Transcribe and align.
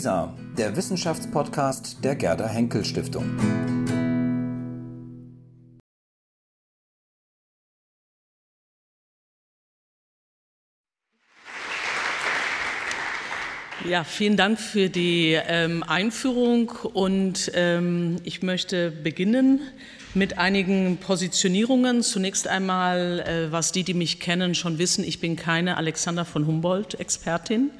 WISA, 0.00 0.34
der 0.56 0.74
Wissenschaftspodcast 0.76 2.02
der 2.02 2.16
Gerda 2.16 2.48
Henkel 2.48 2.86
Stiftung. 2.86 3.38
Ja, 13.86 14.04
vielen 14.04 14.38
Dank 14.38 14.58
für 14.58 14.88
die 14.88 15.38
ähm, 15.46 15.82
Einführung 15.82 16.70
und 16.94 17.52
ähm, 17.54 18.16
ich 18.24 18.42
möchte 18.42 18.90
beginnen 18.90 19.60
mit 20.14 20.38
einigen 20.38 20.96
Positionierungen. 20.96 22.02
Zunächst 22.02 22.48
einmal, 22.48 23.20
äh, 23.20 23.52
was 23.52 23.70
die, 23.72 23.84
die 23.84 23.92
mich 23.92 24.18
kennen, 24.18 24.54
schon 24.54 24.78
wissen, 24.78 25.04
ich 25.04 25.20
bin 25.20 25.36
keine 25.36 25.76
Alexander 25.76 26.24
von 26.24 26.46
Humboldt-Expertin. 26.46 27.70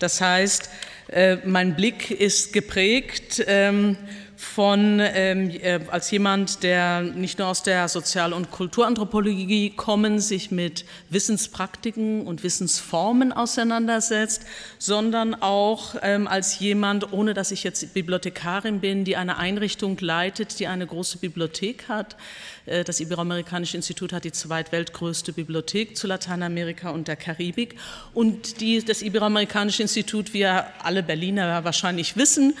Das 0.00 0.20
heißt, 0.20 0.70
äh, 1.08 1.36
mein 1.44 1.76
Blick 1.76 2.10
ist 2.10 2.52
geprägt 2.52 3.44
ähm, 3.46 3.96
von, 4.40 5.00
ähm, 5.00 5.50
äh, 5.50 5.80
als 5.90 6.10
jemand, 6.10 6.62
der 6.62 7.02
nicht 7.02 7.38
nur 7.38 7.48
aus 7.48 7.62
der 7.62 7.88
Sozial- 7.88 8.32
und 8.32 8.50
Kulturanthropologie 8.50 9.70
kommen, 9.76 10.18
sich 10.18 10.50
mit 10.50 10.86
Wissenspraktiken 11.10 12.26
und 12.26 12.42
Wissensformen 12.42 13.32
auseinandersetzt, 13.32 14.46
sondern 14.78 15.34
auch 15.34 15.94
ähm, 16.00 16.26
als 16.26 16.58
jemand, 16.58 17.12
ohne 17.12 17.34
dass 17.34 17.50
ich 17.50 17.64
jetzt 17.64 17.92
Bibliothekarin 17.92 18.80
bin, 18.80 19.04
die 19.04 19.16
eine 19.16 19.36
Einrichtung 19.36 19.98
leitet, 20.00 20.58
die 20.58 20.66
eine 20.66 20.86
große 20.86 21.18
Bibliothek 21.18 21.88
hat. 21.88 22.16
Äh, 22.64 22.82
das 22.82 22.98
Iberoamerikanische 23.00 23.76
Institut 23.76 24.14
hat 24.14 24.24
die 24.24 24.32
zweitweltgrößte 24.32 25.34
Bibliothek 25.34 25.98
zu 25.98 26.06
Lateinamerika 26.06 26.90
und 26.90 27.08
der 27.08 27.16
Karibik. 27.16 27.76
Und 28.14 28.62
die, 28.62 28.82
das 28.82 29.02
Iberoamerikanische 29.02 29.82
Institut, 29.82 30.32
wie 30.32 30.40
ja 30.40 30.66
alle 30.82 31.02
Berliner 31.02 31.62
wahrscheinlich 31.62 32.16
wissen, 32.16 32.54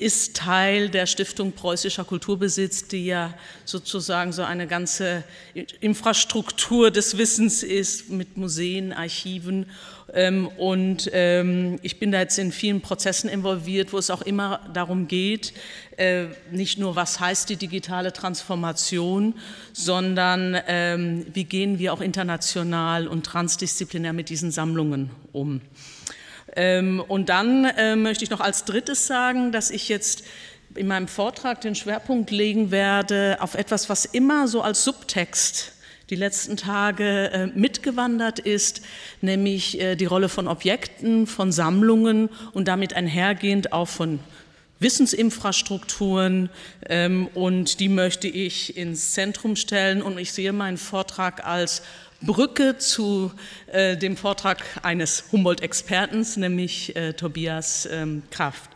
ist 0.00 0.36
Teil 0.36 0.88
der 0.88 1.06
Stiftung 1.06 1.52
Preußischer 1.52 2.04
Kulturbesitz, 2.04 2.88
die 2.88 3.04
ja 3.04 3.34
sozusagen 3.66 4.32
so 4.32 4.42
eine 4.42 4.66
ganze 4.66 5.24
Infrastruktur 5.80 6.90
des 6.90 7.18
Wissens 7.18 7.62
ist 7.62 8.08
mit 8.08 8.38
Museen, 8.38 8.94
Archiven. 8.94 9.66
Ähm, 10.12 10.48
und 10.56 11.10
ähm, 11.12 11.78
ich 11.82 11.98
bin 11.98 12.12
da 12.12 12.20
jetzt 12.20 12.38
in 12.38 12.50
vielen 12.50 12.80
Prozessen 12.80 13.28
involviert, 13.28 13.92
wo 13.92 13.98
es 13.98 14.10
auch 14.10 14.22
immer 14.22 14.60
darum 14.72 15.06
geht, 15.06 15.52
äh, 15.98 16.26
nicht 16.50 16.78
nur, 16.78 16.96
was 16.96 17.20
heißt 17.20 17.50
die 17.50 17.56
digitale 17.56 18.12
Transformation, 18.12 19.34
sondern 19.72 20.56
ähm, 20.66 21.26
wie 21.32 21.44
gehen 21.44 21.78
wir 21.78 21.92
auch 21.92 22.00
international 22.00 23.06
und 23.06 23.24
transdisziplinär 23.24 24.14
mit 24.14 24.30
diesen 24.30 24.50
Sammlungen 24.50 25.10
um. 25.32 25.60
Ähm, 26.56 27.02
und 27.06 27.28
dann 27.28 27.64
äh, 27.64 27.96
möchte 27.96 28.24
ich 28.24 28.30
noch 28.30 28.40
als 28.40 28.64
drittes 28.64 29.06
sagen, 29.06 29.52
dass 29.52 29.70
ich 29.70 29.88
jetzt 29.88 30.24
in 30.74 30.86
meinem 30.86 31.08
Vortrag 31.08 31.60
den 31.60 31.74
Schwerpunkt 31.74 32.30
legen 32.30 32.70
werde 32.70 33.38
auf 33.40 33.54
etwas, 33.54 33.88
was 33.88 34.04
immer 34.04 34.48
so 34.48 34.62
als 34.62 34.84
Subtext 34.84 35.72
die 36.10 36.16
letzten 36.16 36.56
Tage 36.56 37.30
äh, 37.32 37.46
mitgewandert 37.46 38.40
ist, 38.40 38.82
nämlich 39.20 39.80
äh, 39.80 39.94
die 39.94 40.06
Rolle 40.06 40.28
von 40.28 40.48
Objekten, 40.48 41.26
von 41.26 41.52
Sammlungen 41.52 42.28
und 42.52 42.66
damit 42.66 42.94
einhergehend 42.94 43.72
auch 43.72 43.88
von 43.88 44.18
Wissensinfrastrukturen 44.80 46.48
ähm, 46.88 47.28
und 47.34 47.80
die 47.80 47.88
möchte 47.88 48.28
ich 48.28 48.76
ins 48.76 49.12
Zentrum 49.12 49.54
stellen. 49.54 50.02
Und 50.02 50.18
ich 50.18 50.32
sehe 50.32 50.52
meinen 50.52 50.78
Vortrag 50.78 51.46
als 51.46 51.82
Brücke 52.22 52.76
zu 52.78 53.32
äh, 53.66 53.96
dem 53.96 54.16
Vortrag 54.16 54.58
eines 54.82 55.24
Humboldt-Experten, 55.32 56.26
nämlich 56.36 56.94
äh, 56.94 57.14
Tobias 57.14 57.88
ähm, 57.90 58.22
Kraft. 58.30 58.70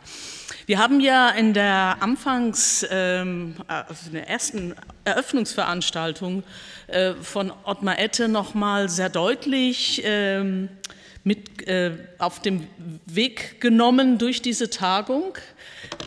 Wir 0.65 0.79
haben 0.79 0.99
ja 0.99 1.29
in 1.29 1.53
der 1.53 1.97
Anfangs, 1.99 2.85
ähm, 2.89 3.55
also 3.67 4.07
in 4.07 4.13
der 4.13 4.27
ersten 4.27 4.73
Eröffnungsveranstaltung 5.03 6.43
äh, 6.87 7.13
von 7.13 7.51
Ottmar 7.65 7.99
Ette 7.99 8.27
nochmal 8.27 8.89
sehr 8.89 9.09
deutlich 9.09 10.01
ähm, 10.03 10.69
mit 11.23 11.67
äh, 11.67 11.91
auf 12.17 12.41
dem 12.41 12.65
Weg 13.05 13.61
genommen 13.61 14.17
durch 14.17 14.41
diese 14.41 14.71
Tagung. 14.71 15.37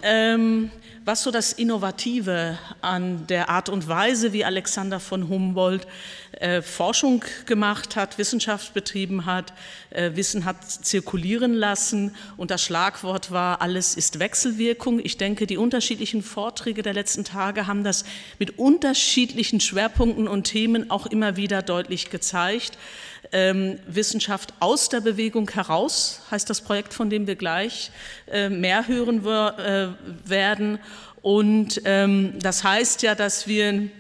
Ähm, 0.03 0.73
was 1.09 1.23
so 1.23 1.31
das 1.31 1.55
Innovative 1.55 2.59
an 2.83 3.27
der 3.29 3.49
Art 3.49 3.71
und 3.71 3.89
Weise, 3.89 4.35
wie 4.35 4.45
Alexander 4.45 5.01
von 5.01 5.31
Humboldt 5.31 5.87
äh, 6.33 6.61
Forschung 6.61 7.25
gemacht 7.47 7.97
hat, 7.97 8.19
Wissenschaft 8.19 8.75
betrieben 8.75 9.25
hat, 9.25 9.55
äh, 9.89 10.11
Wissen 10.17 10.45
hat 10.45 10.63
zirkulieren 10.71 11.55
lassen 11.55 12.15
und 12.37 12.51
das 12.51 12.63
Schlagwort 12.63 13.31
war, 13.31 13.63
alles 13.63 13.95
ist 13.95 14.19
Wechselwirkung. 14.19 15.01
Ich 15.03 15.17
denke, 15.17 15.47
die 15.47 15.57
unterschiedlichen 15.57 16.23
Vorträge 16.23 16.83
der 16.83 16.93
letzten 16.93 17.25
Tage 17.25 17.67
haben 17.67 17.85
das 17.85 18.05
mit 18.39 18.59
unterschiedlichen 18.59 19.61
Schwerpunkten 19.61 20.29
und 20.29 20.45
Themen 20.45 20.91
auch 20.91 21.07
immer 21.07 21.37
wieder 21.37 21.63
deutlich 21.63 22.11
gezeigt. 22.11 22.77
Ähm, 23.31 23.79
Wissenschaft 23.87 24.55
aus 24.61 24.89
der 24.89 25.01
Bewegung 25.01 25.51
heraus 25.51 26.23
heißt 26.31 26.49
das 26.49 26.61
Projekt, 26.61 26.95
von 26.95 27.11
dem 27.11 27.27
wir 27.27 27.37
gleich 27.37 27.91
äh, 28.31 28.49
mehr 28.49 28.89
hören 28.89 29.25
äh, 29.27 29.89
werden. 30.25 30.79
Und 31.21 31.83
ähm, 31.85 32.39
das 32.41 32.65
heißt 32.65 33.03
ja, 33.03 33.15
dass 33.15 33.47
wir 33.47 33.91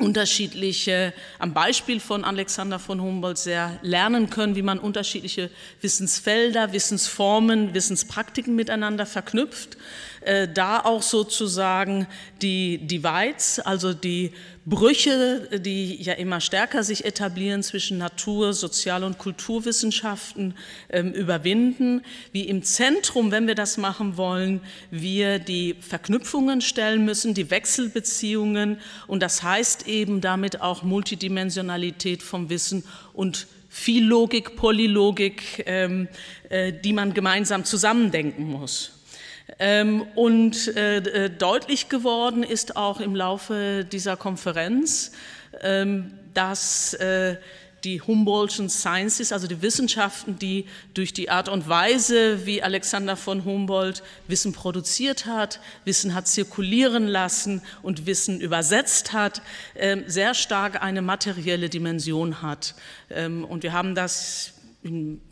unterschiedliche, 0.00 1.12
am 1.38 1.52
Beispiel 1.52 2.00
von 2.00 2.24
Alexander 2.24 2.78
von 2.78 3.00
Humboldt 3.00 3.38
sehr 3.38 3.78
lernen 3.82 4.30
können, 4.30 4.56
wie 4.56 4.62
man 4.62 4.78
unterschiedliche 4.78 5.50
Wissensfelder, 5.80 6.72
Wissensformen, 6.72 7.74
Wissenspraktiken 7.74 8.56
miteinander 8.56 9.06
verknüpft. 9.06 9.76
Äh, 10.22 10.48
da 10.48 10.80
auch 10.80 11.02
sozusagen 11.02 12.06
die 12.42 12.78
Divides, 12.78 13.58
also 13.58 13.94
die 13.94 14.32
Brüche, 14.66 15.48
die 15.58 15.96
ja 16.02 16.12
immer 16.12 16.40
stärker 16.40 16.84
sich 16.84 17.06
etablieren 17.06 17.62
zwischen 17.62 17.96
Natur, 17.96 18.52
Sozial- 18.52 19.04
und 19.04 19.16
Kulturwissenschaften, 19.16 20.54
ähm, 20.90 21.12
überwinden. 21.12 22.02
Wie 22.32 22.42
im 22.42 22.62
Zentrum, 22.62 23.30
wenn 23.30 23.46
wir 23.46 23.54
das 23.54 23.78
machen 23.78 24.18
wollen, 24.18 24.60
wir 24.90 25.38
die 25.38 25.76
Verknüpfungen 25.80 26.60
stellen 26.60 27.06
müssen, 27.06 27.32
die 27.32 27.50
Wechselbeziehungen 27.50 28.78
und 29.06 29.22
das 29.22 29.42
heißt 29.42 29.88
eben 29.88 30.20
damit 30.20 30.60
auch 30.60 30.82
Multidimensionalität 30.82 32.22
vom 32.22 32.50
Wissen 32.50 32.84
und 33.14 33.46
viel 33.70 34.04
Logik, 34.04 34.56
Polylogik, 34.56 35.62
ähm, 35.64 36.08
äh, 36.50 36.72
die 36.72 36.92
man 36.92 37.14
gemeinsam 37.14 37.64
zusammendenken 37.64 38.44
muss. 38.44 38.99
Ähm, 39.58 40.02
und 40.14 40.76
äh, 40.76 40.98
äh, 40.98 41.30
deutlich 41.30 41.88
geworden 41.88 42.42
ist 42.42 42.76
auch 42.76 43.00
im 43.00 43.14
Laufe 43.14 43.84
dieser 43.84 44.16
Konferenz, 44.16 45.12
ähm, 45.62 46.12
dass 46.34 46.94
äh, 46.94 47.36
die 47.84 48.02
Humboldtschen 48.02 48.68
Sciences, 48.68 49.32
also 49.32 49.46
die 49.46 49.62
Wissenschaften, 49.62 50.38
die 50.38 50.66
durch 50.92 51.14
die 51.14 51.30
Art 51.30 51.48
und 51.48 51.66
Weise, 51.66 52.44
wie 52.44 52.62
Alexander 52.62 53.16
von 53.16 53.46
Humboldt 53.46 54.02
Wissen 54.28 54.52
produziert 54.52 55.24
hat, 55.24 55.60
Wissen 55.86 56.14
hat 56.14 56.28
zirkulieren 56.28 57.08
lassen 57.08 57.62
und 57.82 58.04
Wissen 58.04 58.40
übersetzt 58.40 59.14
hat, 59.14 59.40
ähm, 59.76 60.04
sehr 60.06 60.34
stark 60.34 60.82
eine 60.82 61.00
materielle 61.00 61.70
Dimension 61.70 62.42
hat. 62.42 62.74
Und 63.08 63.64
wir 63.64 63.72
haben 63.72 63.96
das 63.96 64.52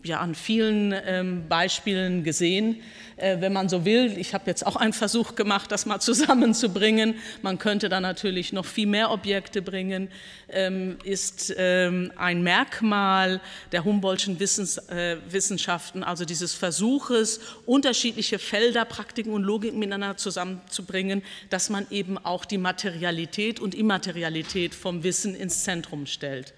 ja, 0.02 0.20
an 0.20 0.34
vielen 0.34 0.94
ähm, 1.06 1.48
Beispielen 1.48 2.22
gesehen, 2.22 2.82
äh, 3.16 3.40
wenn 3.40 3.54
man 3.54 3.70
so 3.70 3.86
will. 3.86 4.18
Ich 4.18 4.34
habe 4.34 4.44
jetzt 4.46 4.66
auch 4.66 4.76
einen 4.76 4.92
Versuch 4.92 5.36
gemacht, 5.36 5.72
das 5.72 5.86
mal 5.86 6.00
zusammenzubringen. 6.00 7.14
Man 7.40 7.58
könnte 7.58 7.88
da 7.88 7.98
natürlich 8.00 8.52
noch 8.52 8.66
viel 8.66 8.86
mehr 8.86 9.10
Objekte 9.10 9.62
bringen. 9.62 10.10
Ähm, 10.50 10.98
ist 11.02 11.54
ähm, 11.56 12.12
ein 12.16 12.42
Merkmal 12.42 13.40
der 13.72 13.84
Humboldtschen 13.84 14.38
Wissens, 14.38 14.76
äh, 14.88 15.16
Wissenschaften, 15.30 16.02
also 16.02 16.26
dieses 16.26 16.52
Versuches, 16.52 17.40
unterschiedliche 17.64 18.38
Felder, 18.38 18.84
Praktiken 18.84 19.32
und 19.32 19.44
Logiken 19.44 19.78
miteinander 19.78 20.18
zusammenzubringen, 20.18 21.22
dass 21.48 21.70
man 21.70 21.86
eben 21.90 22.18
auch 22.18 22.44
die 22.44 22.58
Materialität 22.58 23.60
und 23.60 23.74
Immaterialität 23.74 24.74
vom 24.74 25.04
Wissen 25.04 25.34
ins 25.34 25.64
Zentrum 25.64 26.04
stellt. 26.04 26.52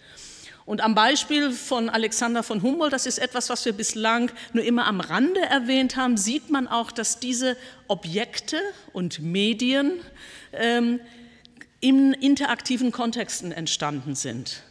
Und 0.70 0.82
am 0.82 0.94
Beispiel 0.94 1.50
von 1.50 1.90
Alexander 1.90 2.44
von 2.44 2.62
Humboldt, 2.62 2.92
das 2.92 3.04
ist 3.04 3.18
etwas, 3.18 3.50
was 3.50 3.64
wir 3.64 3.72
bislang 3.72 4.30
nur 4.52 4.62
immer 4.62 4.86
am 4.86 5.00
Rande 5.00 5.40
erwähnt 5.40 5.96
haben, 5.96 6.16
sieht 6.16 6.48
man 6.48 6.68
auch, 6.68 6.92
dass 6.92 7.18
diese 7.18 7.56
Objekte 7.88 8.56
und 8.92 9.18
Medien 9.18 9.94
ähm, 10.52 11.00
in 11.80 12.12
interaktiven 12.12 12.92
Kontexten 12.92 13.50
entstanden 13.50 14.14
sind. 14.14 14.62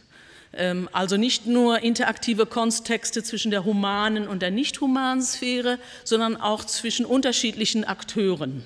Ähm, 0.54 0.88
also 0.92 1.18
nicht 1.18 1.44
nur 1.44 1.80
interaktive 1.80 2.46
Kontexte 2.46 3.22
zwischen 3.22 3.50
der 3.50 3.66
humanen 3.66 4.26
und 4.26 4.40
der 4.40 4.50
nicht 4.50 4.80
humanen 4.80 5.20
Sphäre, 5.20 5.78
sondern 6.04 6.38
auch 6.38 6.64
zwischen 6.64 7.04
unterschiedlichen 7.04 7.84
Akteuren. 7.84 8.64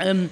Ähm, 0.00 0.28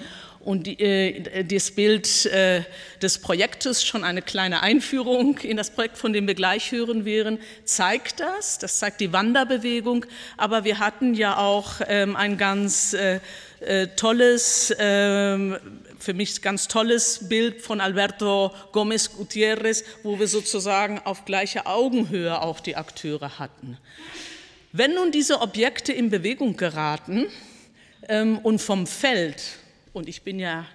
und 0.50 0.66
äh, 0.80 1.44
das 1.44 1.70
Bild 1.70 2.26
äh, 2.26 2.62
des 3.00 3.18
Projektes, 3.18 3.84
schon 3.84 4.02
eine 4.02 4.20
kleine 4.20 4.62
Einführung 4.62 5.38
in 5.38 5.56
das 5.56 5.70
Projekt, 5.70 5.96
von 5.96 6.12
dem 6.12 6.26
wir 6.26 6.34
gleich 6.34 6.72
hören 6.72 7.04
werden, 7.04 7.38
zeigt 7.64 8.18
das. 8.18 8.58
Das 8.58 8.80
zeigt 8.80 9.00
die 9.00 9.12
Wanderbewegung. 9.12 10.06
Aber 10.36 10.64
wir 10.64 10.80
hatten 10.80 11.14
ja 11.14 11.36
auch 11.36 11.74
ähm, 11.86 12.16
ein 12.16 12.36
ganz 12.36 12.94
äh, 12.94 13.20
tolles, 13.94 14.74
ähm, 14.78 15.56
für 16.00 16.14
mich 16.14 16.42
ganz 16.42 16.66
tolles 16.66 17.28
Bild 17.28 17.62
von 17.62 17.80
Alberto 17.80 18.52
Gómez 18.72 19.10
Gutiérrez, 19.10 19.84
wo 20.02 20.18
wir 20.18 20.26
sozusagen 20.26 20.98
auf 20.98 21.26
gleicher 21.26 21.68
Augenhöhe 21.68 22.42
auch 22.42 22.58
die 22.58 22.74
Akteure 22.74 23.38
hatten. 23.38 23.78
Wenn 24.72 24.94
nun 24.94 25.12
diese 25.12 25.42
Objekte 25.42 25.92
in 25.92 26.10
Bewegung 26.10 26.56
geraten 26.56 27.26
ähm, 28.08 28.38
und 28.38 28.60
vom 28.60 28.88
Feld, 28.88 29.59
und 29.92 30.08
ich 30.08 30.22
bin 30.22 30.38
ja 30.38 30.66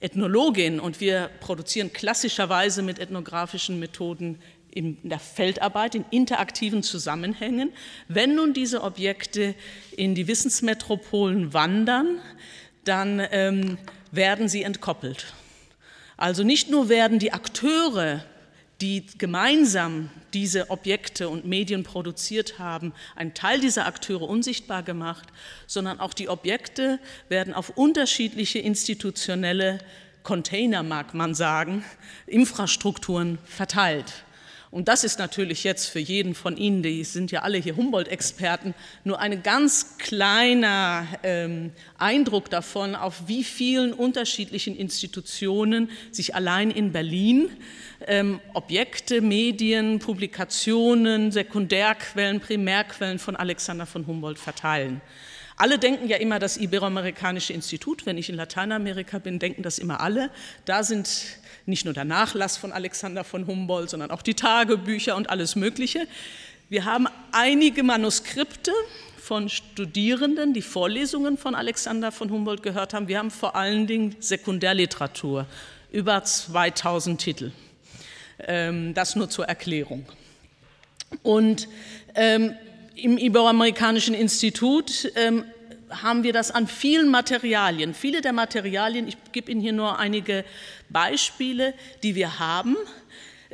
Ethnologin 0.00 0.78
und 0.78 1.00
wir 1.00 1.30
produzieren 1.40 1.92
klassischerweise 1.92 2.82
mit 2.82 2.98
ethnografischen 2.98 3.78
Methoden 3.78 4.38
in 4.70 4.96
der 5.02 5.18
Feldarbeit, 5.18 5.94
in 5.94 6.04
interaktiven 6.10 6.82
Zusammenhängen, 6.82 7.72
wenn 8.06 8.34
nun 8.34 8.52
diese 8.52 8.82
Objekte 8.82 9.54
in 9.96 10.14
die 10.14 10.28
Wissensmetropolen 10.28 11.52
wandern, 11.52 12.20
dann 12.84 13.26
ähm, 13.32 13.78
werden 14.12 14.48
sie 14.48 14.62
entkoppelt. 14.62 15.34
Also 16.16 16.42
nicht 16.42 16.70
nur 16.70 16.88
werden 16.88 17.18
die 17.18 17.32
Akteure 17.32 18.24
die 18.80 19.06
gemeinsam 19.18 20.10
diese 20.34 20.70
Objekte 20.70 21.28
und 21.28 21.44
Medien 21.44 21.82
produziert 21.82 22.58
haben, 22.58 22.92
einen 23.16 23.34
Teil 23.34 23.60
dieser 23.60 23.86
Akteure 23.86 24.22
unsichtbar 24.22 24.82
gemacht, 24.82 25.28
sondern 25.66 25.98
auch 25.98 26.14
die 26.14 26.28
Objekte 26.28 27.00
werden 27.28 27.54
auf 27.54 27.70
unterschiedliche 27.70 28.60
institutionelle 28.60 29.78
Container, 30.22 30.82
mag 30.82 31.14
man 31.14 31.34
sagen, 31.34 31.84
Infrastrukturen 32.26 33.38
verteilt. 33.44 34.24
Und 34.70 34.88
das 34.88 35.02
ist 35.02 35.18
natürlich 35.18 35.64
jetzt 35.64 35.86
für 35.86 35.98
jeden 35.98 36.34
von 36.34 36.56
Ihnen, 36.56 36.82
die 36.82 37.02
sind 37.04 37.30
ja 37.30 37.42
alle 37.42 37.56
hier 37.56 37.76
Humboldt-Experten, 37.76 38.74
nur 39.02 39.18
ein 39.18 39.42
ganz 39.42 39.96
kleiner 39.96 41.06
ähm, 41.22 41.72
Eindruck 41.96 42.50
davon, 42.50 42.94
auf 42.94 43.28
wie 43.28 43.44
vielen 43.44 43.94
unterschiedlichen 43.94 44.76
Institutionen 44.76 45.90
sich 46.12 46.34
allein 46.34 46.70
in 46.70 46.92
Berlin 46.92 47.50
ähm, 48.06 48.40
Objekte, 48.52 49.22
Medien, 49.22 49.98
Publikationen, 50.00 51.32
Sekundärquellen, 51.32 52.40
Primärquellen 52.40 53.18
von 53.18 53.36
Alexander 53.36 53.86
von 53.86 54.06
Humboldt 54.06 54.38
verteilen. 54.38 55.00
Alle 55.58 55.80
denken 55.80 56.08
ja 56.08 56.16
immer 56.18 56.38
das 56.38 56.56
Iberoamerikanische 56.56 57.52
Institut. 57.52 58.06
Wenn 58.06 58.16
ich 58.16 58.28
in 58.28 58.36
Lateinamerika 58.36 59.18
bin, 59.18 59.40
denken 59.40 59.64
das 59.64 59.80
immer 59.80 60.00
alle. 60.00 60.30
Da 60.64 60.84
sind 60.84 61.08
nicht 61.66 61.84
nur 61.84 61.94
der 61.94 62.04
Nachlass 62.04 62.56
von 62.56 62.70
Alexander 62.70 63.24
von 63.24 63.46
Humboldt, 63.48 63.90
sondern 63.90 64.12
auch 64.12 64.22
die 64.22 64.34
Tagebücher 64.34 65.16
und 65.16 65.30
alles 65.30 65.56
Mögliche. 65.56 66.06
Wir 66.68 66.84
haben 66.84 67.08
einige 67.32 67.82
Manuskripte 67.82 68.72
von 69.18 69.48
Studierenden, 69.48 70.54
die 70.54 70.62
Vorlesungen 70.62 71.36
von 71.36 71.56
Alexander 71.56 72.12
von 72.12 72.30
Humboldt 72.30 72.62
gehört 72.62 72.94
haben. 72.94 73.08
Wir 73.08 73.18
haben 73.18 73.32
vor 73.32 73.56
allen 73.56 73.88
Dingen 73.88 74.14
Sekundärliteratur, 74.20 75.46
über 75.90 76.22
2000 76.22 77.20
Titel. 77.20 77.52
Ähm, 78.38 78.94
das 78.94 79.16
nur 79.16 79.28
zur 79.28 79.46
Erklärung. 79.46 80.06
Und 81.22 81.68
ähm, 82.14 82.54
im 83.02 83.18
Iberoamerikanischen 83.18 84.14
Institut 84.14 85.10
ähm, 85.14 85.44
haben 85.90 86.22
wir 86.22 86.32
das 86.32 86.50
an 86.50 86.66
vielen 86.66 87.10
Materialien. 87.10 87.94
Viele 87.94 88.20
der 88.20 88.32
Materialien, 88.32 89.08
ich 89.08 89.16
gebe 89.32 89.50
Ihnen 89.50 89.60
hier 89.60 89.72
nur 89.72 89.98
einige 89.98 90.44
Beispiele, 90.90 91.74
die 92.02 92.14
wir 92.14 92.38
haben, 92.38 92.76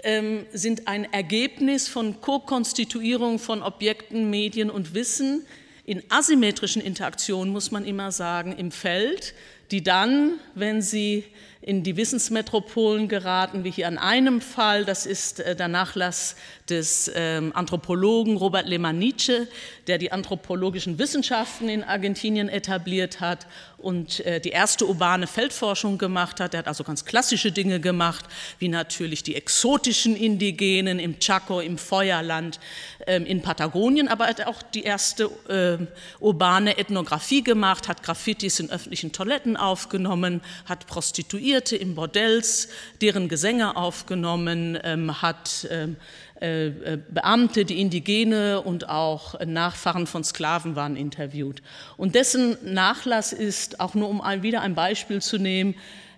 ähm, 0.03 0.47
sind 0.53 0.89
ein 0.89 1.13
Ergebnis 1.13 1.89
von 1.89 2.21
Co-Konstituierung 2.21 3.39
von 3.39 3.63
Objekten, 3.63 4.31
Medien 4.31 4.71
und 4.71 4.95
Wissen 4.95 5.47
in 5.85 6.03
asymmetrischen 6.09 6.83
Interaktionen, 6.83 7.53
muss 7.53 7.71
man 7.71 7.85
immer 7.85 8.11
sagen, 8.11 8.53
im 8.57 8.71
Feld, 8.71 9.35
die 9.71 9.83
dann, 9.83 10.41
wenn 10.55 10.83
sie 10.83 11.25
in 11.65 11.83
die 11.83 11.97
Wissensmetropolen 11.97 13.09
geraten, 13.09 13.65
wie 13.65 13.71
hier 13.71 13.89
an 13.89 13.97
einem 13.97 14.43
Fall. 14.43 14.85
Das 14.85 15.07
ist 15.07 15.41
äh, 15.41 15.57
der 15.57 15.69
Nachlass 15.69 16.37
des 16.69 17.11
ähm, 17.15 17.53
Anthropologen 17.55 18.37
Robert 18.37 18.69
Lemanice, 18.69 19.49
der 19.87 19.97
die 19.97 20.13
anthropologischen 20.13 20.99
Wissenschaften 20.99 21.71
in 21.71 21.83
Argentinien 21.83 22.51
etabliert 22.51 23.21
hat 23.21 23.47
und 23.79 24.21
äh, 24.21 24.41
die 24.41 24.51
erste 24.51 24.87
urbane 24.87 25.27
Feldforschung 25.27 25.97
gemacht 25.97 26.39
hat. 26.39 26.53
Er 26.53 26.59
hat 26.59 26.69
also 26.69 26.85
ganz 26.85 27.07
klassische 27.07 27.51
Dinge 27.51 27.81
gemacht, 27.81 28.27
wie 28.59 28.69
natürlich 28.69 29.23
die 29.23 29.35
exotischen 29.35 30.17
Indigenen 30.17 30.99
im 30.99 31.19
Chaco, 31.19 31.61
im 31.61 31.79
Feuerland, 31.79 32.61
ähm, 33.07 33.25
in 33.25 33.41
Patagonien, 33.41 34.09
aber 34.09 34.25
er 34.25 34.31
hat 34.31 34.47
auch 34.47 34.63
die 34.63 34.83
erste 34.83 35.31
äh, 35.49 35.87
urbane 36.21 36.77
Ethnographie 36.77 37.43
gemacht, 37.43 37.89
hat 37.89 38.03
Graffitis 38.03 38.61
in 38.61 38.71
öffentlichen 38.71 39.13
Toiletten 39.13 39.57
aufgenommen, 39.57 40.43
hat 40.67 40.87
Prostituierte 40.87 41.54
in 41.77 41.95
Bordells, 41.95 42.69
deren 43.01 43.29
Gesänge 43.29 43.77
aufgenommen, 43.77 44.79
ähm, 44.83 45.23
hat 45.23 45.67
ähm, 45.71 45.97
äh, 46.41 46.67
äh, 46.67 46.99
Beamte, 47.11 47.65
die 47.65 47.81
Indigene 47.81 48.61
und 48.61 48.89
auch 48.89 49.41
Nachfahren 49.47 50.07
von 50.07 50.25
Sklaven 50.25 50.77
waren 50.77 50.97
interviewt. 50.97 51.63
Und 51.97 52.15
dessen 52.15 52.57
Nachlass 52.65 53.33
ist, 53.33 53.81
auch 53.81 53.95
nur 53.95 54.09
um 54.09 54.21
wieder 54.43 54.61
ein 54.61 54.75
Beispiel 54.75 55.23
zu 55.23 55.39
nehmen, 55.39 55.75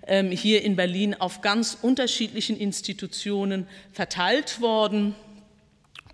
ähm, 0.06 0.30
hier 0.30 0.62
in 0.62 0.74
Berlin 0.74 1.14
auf 1.14 1.42
ganz 1.42 1.76
unterschiedlichen 1.80 2.56
Institutionen 2.56 3.66
verteilt 3.92 4.60
worden. 4.60 5.14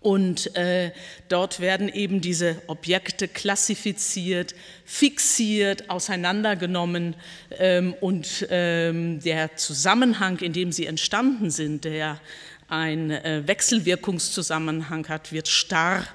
Und 0.03 0.57
äh, 0.57 0.91
dort 1.29 1.61
werden 1.61 1.89
eben 1.89 2.21
diese 2.21 2.61
Objekte 2.67 3.29
klassifiziert, 3.29 4.55
fixiert, 4.85 5.89
auseinandergenommen 5.91 7.15
ähm, 7.59 7.95
und 8.01 8.47
ähm, 8.51 9.21
der 9.21 9.57
Zusammenhang, 9.57 10.41
in 10.41 10.53
dem 10.53 10.73
sie 10.73 10.87
entstanden 10.87 11.51
sind, 11.51 11.85
der 11.85 12.21
ein 12.73 13.11
äh, 13.11 13.43
Wechselwirkungszusammenhang 13.47 15.07
hat, 15.11 15.31
wird 15.31 15.47
starr 15.47 16.07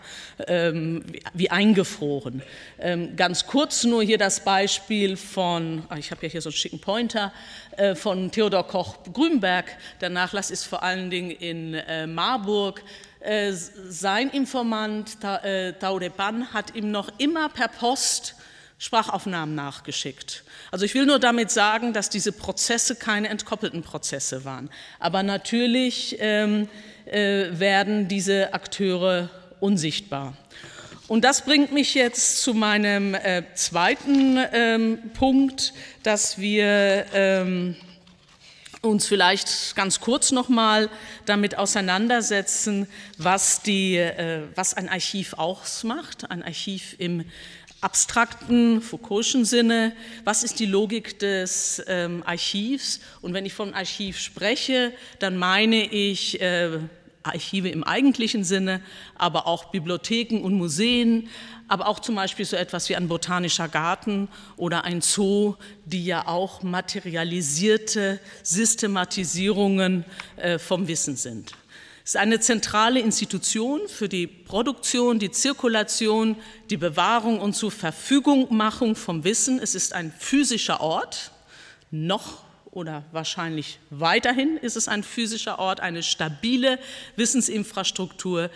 ähm, 0.47 1.03
wie 1.35 1.51
eingefroren. 1.51 2.41
Ähm, 2.79 3.15
ganz 3.15 3.45
kurz 3.45 3.83
nur 3.83 4.01
hier 4.01 4.17
das 4.17 4.43
Beispiel 4.43 5.17
von, 5.17 5.83
ah, 5.89 5.97
ich 5.97 6.09
habe 6.09 6.25
ja 6.25 6.31
hier 6.31 6.41
so 6.41 6.49
einen 6.49 6.55
schicken 6.55 6.79
Pointer, 6.79 7.31
äh, 7.77 7.93
von 7.93 8.31
Theodor 8.31 8.67
Koch-Grünberg. 8.67 9.65
Der 10.01 10.09
Nachlass 10.09 10.49
ist 10.49 10.63
vor 10.63 10.81
allen 10.81 11.11
Dingen 11.11 11.29
in 11.29 11.75
äh, 11.75 12.07
Marburg. 12.07 12.81
Äh, 13.27 13.51
sein 13.51 14.29
Informant 14.29 15.21
äh, 15.21 15.73
Taurepan 15.73 16.53
hat 16.53 16.75
ihm 16.75 16.91
noch 16.91 17.09
immer 17.17 17.49
per 17.49 17.67
Post 17.67 18.35
Sprachaufnahmen 18.79 19.53
nachgeschickt. 19.53 20.45
Also 20.71 20.85
ich 20.85 20.93
will 20.95 21.05
nur 21.05 21.19
damit 21.19 21.51
sagen, 21.51 21.91
dass 21.91 22.09
diese 22.09 22.31
Prozesse 22.31 22.95
keine 22.95 23.27
entkoppelten 23.27 23.83
Prozesse 23.83 24.45
waren. 24.45 24.69
Aber 25.01 25.23
natürlich 25.23 26.15
ähm, 26.19 26.69
äh, 27.05 27.47
werden 27.51 28.07
diese 28.07 28.53
Akteure 28.53 29.29
unsichtbar. 29.59 30.37
Und 31.09 31.25
das 31.25 31.43
bringt 31.43 31.73
mich 31.73 31.95
jetzt 31.95 32.41
zu 32.41 32.53
meinem 32.53 33.13
äh, 33.13 33.43
zweiten 33.55 34.39
ähm, 34.53 34.99
Punkt, 35.15 35.73
dass 36.03 36.37
wir 36.37 37.05
ähm, 37.13 37.75
uns 38.87 39.07
vielleicht 39.07 39.75
ganz 39.75 39.99
kurz 39.99 40.31
noch 40.31 40.49
mal 40.49 40.89
damit 41.25 41.57
auseinandersetzen, 41.57 42.87
was, 43.17 43.61
die, 43.61 43.97
äh, 43.97 44.43
was 44.55 44.73
ein 44.73 44.89
Archiv 44.89 45.33
ausmacht, 45.33 46.29
ein 46.29 46.43
Archiv 46.43 46.95
im 46.97 47.25
abstrakten 47.81 48.81
Foucault'schen 48.81 49.45
Sinne, 49.45 49.95
was 50.23 50.43
ist 50.43 50.59
die 50.59 50.65
Logik 50.65 51.19
des 51.19 51.83
ähm, 51.87 52.23
Archivs? 52.25 52.99
Und 53.21 53.33
wenn 53.33 53.45
ich 53.45 53.53
von 53.53 53.73
Archiv 53.73 54.17
spreche, 54.17 54.93
dann 55.19 55.37
meine 55.37 55.85
ich 55.85 56.41
äh, 56.41 56.79
Archive 57.27 57.69
im 57.69 57.83
eigentlichen 57.83 58.43
Sinne, 58.43 58.81
aber 59.15 59.47
auch 59.47 59.65
Bibliotheken 59.65 60.41
und 60.41 60.53
Museen, 60.55 61.29
aber 61.67 61.87
auch 61.87 61.99
zum 61.99 62.15
Beispiel 62.15 62.45
so 62.45 62.55
etwas 62.55 62.89
wie 62.89 62.95
ein 62.95 63.07
botanischer 63.07 63.67
Garten 63.67 64.27
oder 64.55 64.83
ein 64.83 65.01
Zoo, 65.01 65.55
die 65.85 66.05
ja 66.05 66.27
auch 66.27 66.63
materialisierte 66.63 68.19
Systematisierungen 68.43 70.05
äh, 70.37 70.59
vom 70.59 70.87
Wissen 70.87 71.15
sind. 71.15 71.53
Es 72.03 72.11
ist 72.11 72.21
eine 72.21 72.39
zentrale 72.39 73.01
Institution 73.01 73.81
für 73.89 74.07
die 74.07 74.27
Produktion, 74.27 75.19
die 75.19 75.29
Zirkulation, 75.29 76.37
die 76.69 76.77
Bewahrung 76.77 77.41
und 77.41 77.53
zur 77.53 77.69
Verfügungmachung 77.69 78.95
vom 78.95 79.25
Wissen. 79.25 79.59
Es 79.59 79.75
ist 79.75 79.91
ein 79.91 80.13
physischer 80.17 80.79
Ort, 80.79 81.31
noch 81.91 82.46
oder 82.77 83.03
wahrscheinlich 83.11 83.79
weiterhin 83.89 84.55
ist 84.57 84.77
es 84.77 84.87
ein 84.87 85.01
physischer 85.01 85.57
Ort, 85.57 85.79
eine 85.79 86.03
stabile 86.03 86.77
Wissensinfrastruktur, 87.15 88.51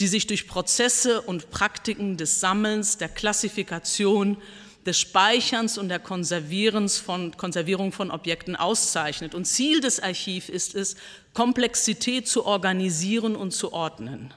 die 0.00 0.06
sich 0.06 0.26
durch 0.26 0.48
Prozesse 0.48 1.20
und 1.20 1.50
Praktiken 1.50 2.16
des 2.16 2.40
Sammelns, 2.40 2.96
der 2.96 3.10
Klassifikation, 3.10 4.38
des 4.86 4.98
Speicherns 4.98 5.76
und 5.76 5.90
der 5.90 5.98
Konservierens 5.98 6.96
von, 6.98 7.36
Konservierung 7.36 7.92
von 7.92 8.10
Objekten 8.10 8.56
auszeichnet. 8.56 9.34
Und 9.34 9.44
Ziel 9.44 9.80
des 9.80 10.00
Archivs 10.00 10.48
ist 10.48 10.74
es, 10.74 10.96
Komplexität 11.34 12.28
zu 12.28 12.46
organisieren 12.46 13.36
und 13.36 13.50
zu 13.50 13.74
ordnen. 13.74 14.32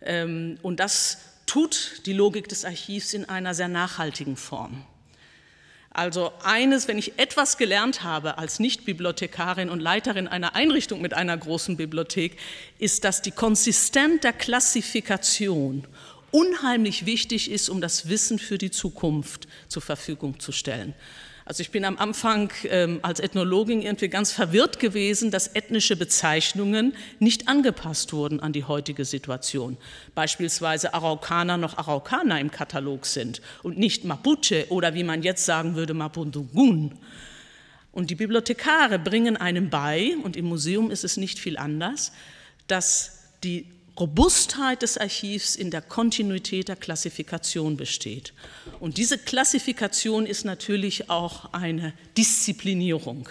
Ähm, 0.00 0.58
und 0.62 0.78
das 0.78 1.18
tut 1.46 2.02
die 2.06 2.12
Logik 2.12 2.48
des 2.48 2.64
Archivs 2.64 3.14
in 3.14 3.28
einer 3.28 3.52
sehr 3.52 3.68
nachhaltigen 3.68 4.36
Form. 4.36 4.84
Also 5.92 6.32
eines, 6.44 6.86
wenn 6.86 6.98
ich 6.98 7.18
etwas 7.18 7.58
gelernt 7.58 8.04
habe 8.04 8.38
als 8.38 8.60
Nicht-Bibliothekarin 8.60 9.68
und 9.68 9.80
Leiterin 9.80 10.28
einer 10.28 10.54
Einrichtung 10.54 11.00
mit 11.00 11.14
einer 11.14 11.36
großen 11.36 11.76
Bibliothek, 11.76 12.36
ist, 12.78 13.02
dass 13.02 13.22
die 13.22 13.32
Konsistenz 13.32 14.20
der 14.20 14.32
Klassifikation 14.32 15.86
unheimlich 16.30 17.06
wichtig 17.06 17.50
ist, 17.50 17.68
um 17.68 17.80
das 17.80 18.08
Wissen 18.08 18.38
für 18.38 18.56
die 18.56 18.70
Zukunft 18.70 19.48
zur 19.66 19.82
Verfügung 19.82 20.38
zu 20.38 20.52
stellen. 20.52 20.94
Also 21.50 21.62
ich 21.62 21.72
bin 21.72 21.84
am 21.84 21.98
Anfang 21.98 22.52
ähm, 22.62 23.00
als 23.02 23.18
Ethnologin 23.18 23.82
irgendwie 23.82 24.06
ganz 24.06 24.30
verwirrt 24.30 24.78
gewesen, 24.78 25.32
dass 25.32 25.48
ethnische 25.48 25.96
Bezeichnungen 25.96 26.94
nicht 27.18 27.48
angepasst 27.48 28.12
wurden 28.12 28.38
an 28.38 28.52
die 28.52 28.62
heutige 28.62 29.04
Situation. 29.04 29.76
Beispielsweise 30.14 30.94
Araukaner 30.94 31.56
noch 31.56 31.76
Araukaner 31.76 32.38
im 32.38 32.52
Katalog 32.52 33.04
sind 33.04 33.42
und 33.64 33.78
nicht 33.78 34.04
Mapuche 34.04 34.66
oder 34.68 34.94
wie 34.94 35.02
man 35.02 35.24
jetzt 35.24 35.44
sagen 35.44 35.74
würde 35.74 35.92
Mapudungun. 35.92 36.96
Und 37.90 38.10
die 38.10 38.14
Bibliothekare 38.14 39.00
bringen 39.00 39.36
einem 39.36 39.70
bei, 39.70 40.14
und 40.22 40.36
im 40.36 40.44
Museum 40.44 40.92
ist 40.92 41.02
es 41.02 41.16
nicht 41.16 41.40
viel 41.40 41.56
anders, 41.56 42.12
dass 42.68 43.24
die 43.42 43.66
Robustheit 44.00 44.82
des 44.82 44.96
Archivs 44.96 45.54
in 45.54 45.70
der 45.70 45.82
Kontinuität 45.82 46.68
der 46.68 46.76
Klassifikation 46.76 47.76
besteht. 47.76 48.32
Und 48.80 48.96
diese 48.96 49.18
Klassifikation 49.18 50.26
ist 50.26 50.44
natürlich 50.44 51.10
auch 51.10 51.52
eine 51.52 51.92
Disziplinierung. 52.16 53.28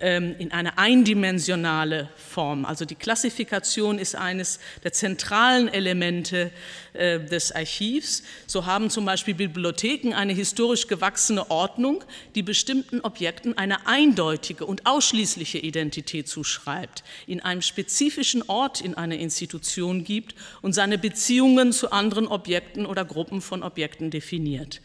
Ähm, 0.00 0.34
in 0.38 0.52
eine 0.52 0.78
eindimensionale 0.78 2.08
Form. 2.16 2.64
Also 2.64 2.86
die 2.86 2.94
Klassifikation 2.94 3.98
ist 3.98 4.14
eines 4.14 4.58
der 4.82 4.94
zentralen 4.94 5.68
Elemente 5.68 6.50
äh, 6.94 7.20
des 7.20 7.52
Archivs. 7.52 8.22
So 8.46 8.64
haben 8.64 8.88
zum 8.88 9.04
Beispiel 9.04 9.34
Bibliotheken 9.34 10.14
eine 10.14 10.32
historisch 10.32 10.86
gewachsene 10.86 11.50
Ordnung, 11.50 12.02
die 12.34 12.42
bestimmten 12.42 13.02
Objekten 13.02 13.58
eine 13.58 13.86
eindeutige 13.86 14.64
und 14.64 14.86
ausschließliche 14.86 15.58
Identität 15.58 16.26
zuschreibt, 16.26 17.04
in 17.26 17.40
einem 17.40 17.60
spezifischen 17.60 18.42
Ort 18.48 18.80
in 18.80 18.94
einer 18.94 19.16
Institution 19.16 20.04
gibt 20.04 20.34
und 20.62 20.72
seine 20.72 20.96
Beziehungen 20.96 21.70
zu 21.70 21.92
anderen 21.92 22.28
Objekten 22.28 22.86
oder 22.86 23.04
Gruppen 23.04 23.42
von 23.42 23.62
Objekten 23.62 24.10
definiert. 24.10 24.80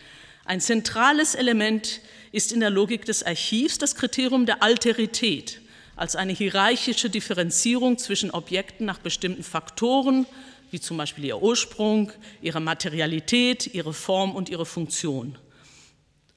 Ein 0.47 0.61
zentrales 0.61 1.35
Element 1.35 1.99
ist 2.31 2.53
in 2.53 2.61
der 2.61 2.69
Logik 2.69 3.03
des 3.03 3.21
Archivs 3.21 3.79
das 3.79 3.95
Kriterium 3.95 4.45
der 4.45 4.63
Alterität 4.63 5.59
als 5.97 6.15
eine 6.15 6.31
hierarchische 6.31 7.09
Differenzierung 7.09 7.97
zwischen 7.97 8.31
Objekten 8.31 8.85
nach 8.85 8.99
bestimmten 8.99 9.43
Faktoren, 9.43 10.25
wie 10.71 10.79
zum 10.79 10.95
Beispiel 10.95 11.25
ihr 11.25 11.41
Ursprung, 11.41 12.13
ihre 12.41 12.61
Materialität, 12.61 13.73
ihre 13.73 13.93
Form 13.93 14.35
und 14.35 14.47
ihre 14.47 14.65
Funktion. 14.65 15.37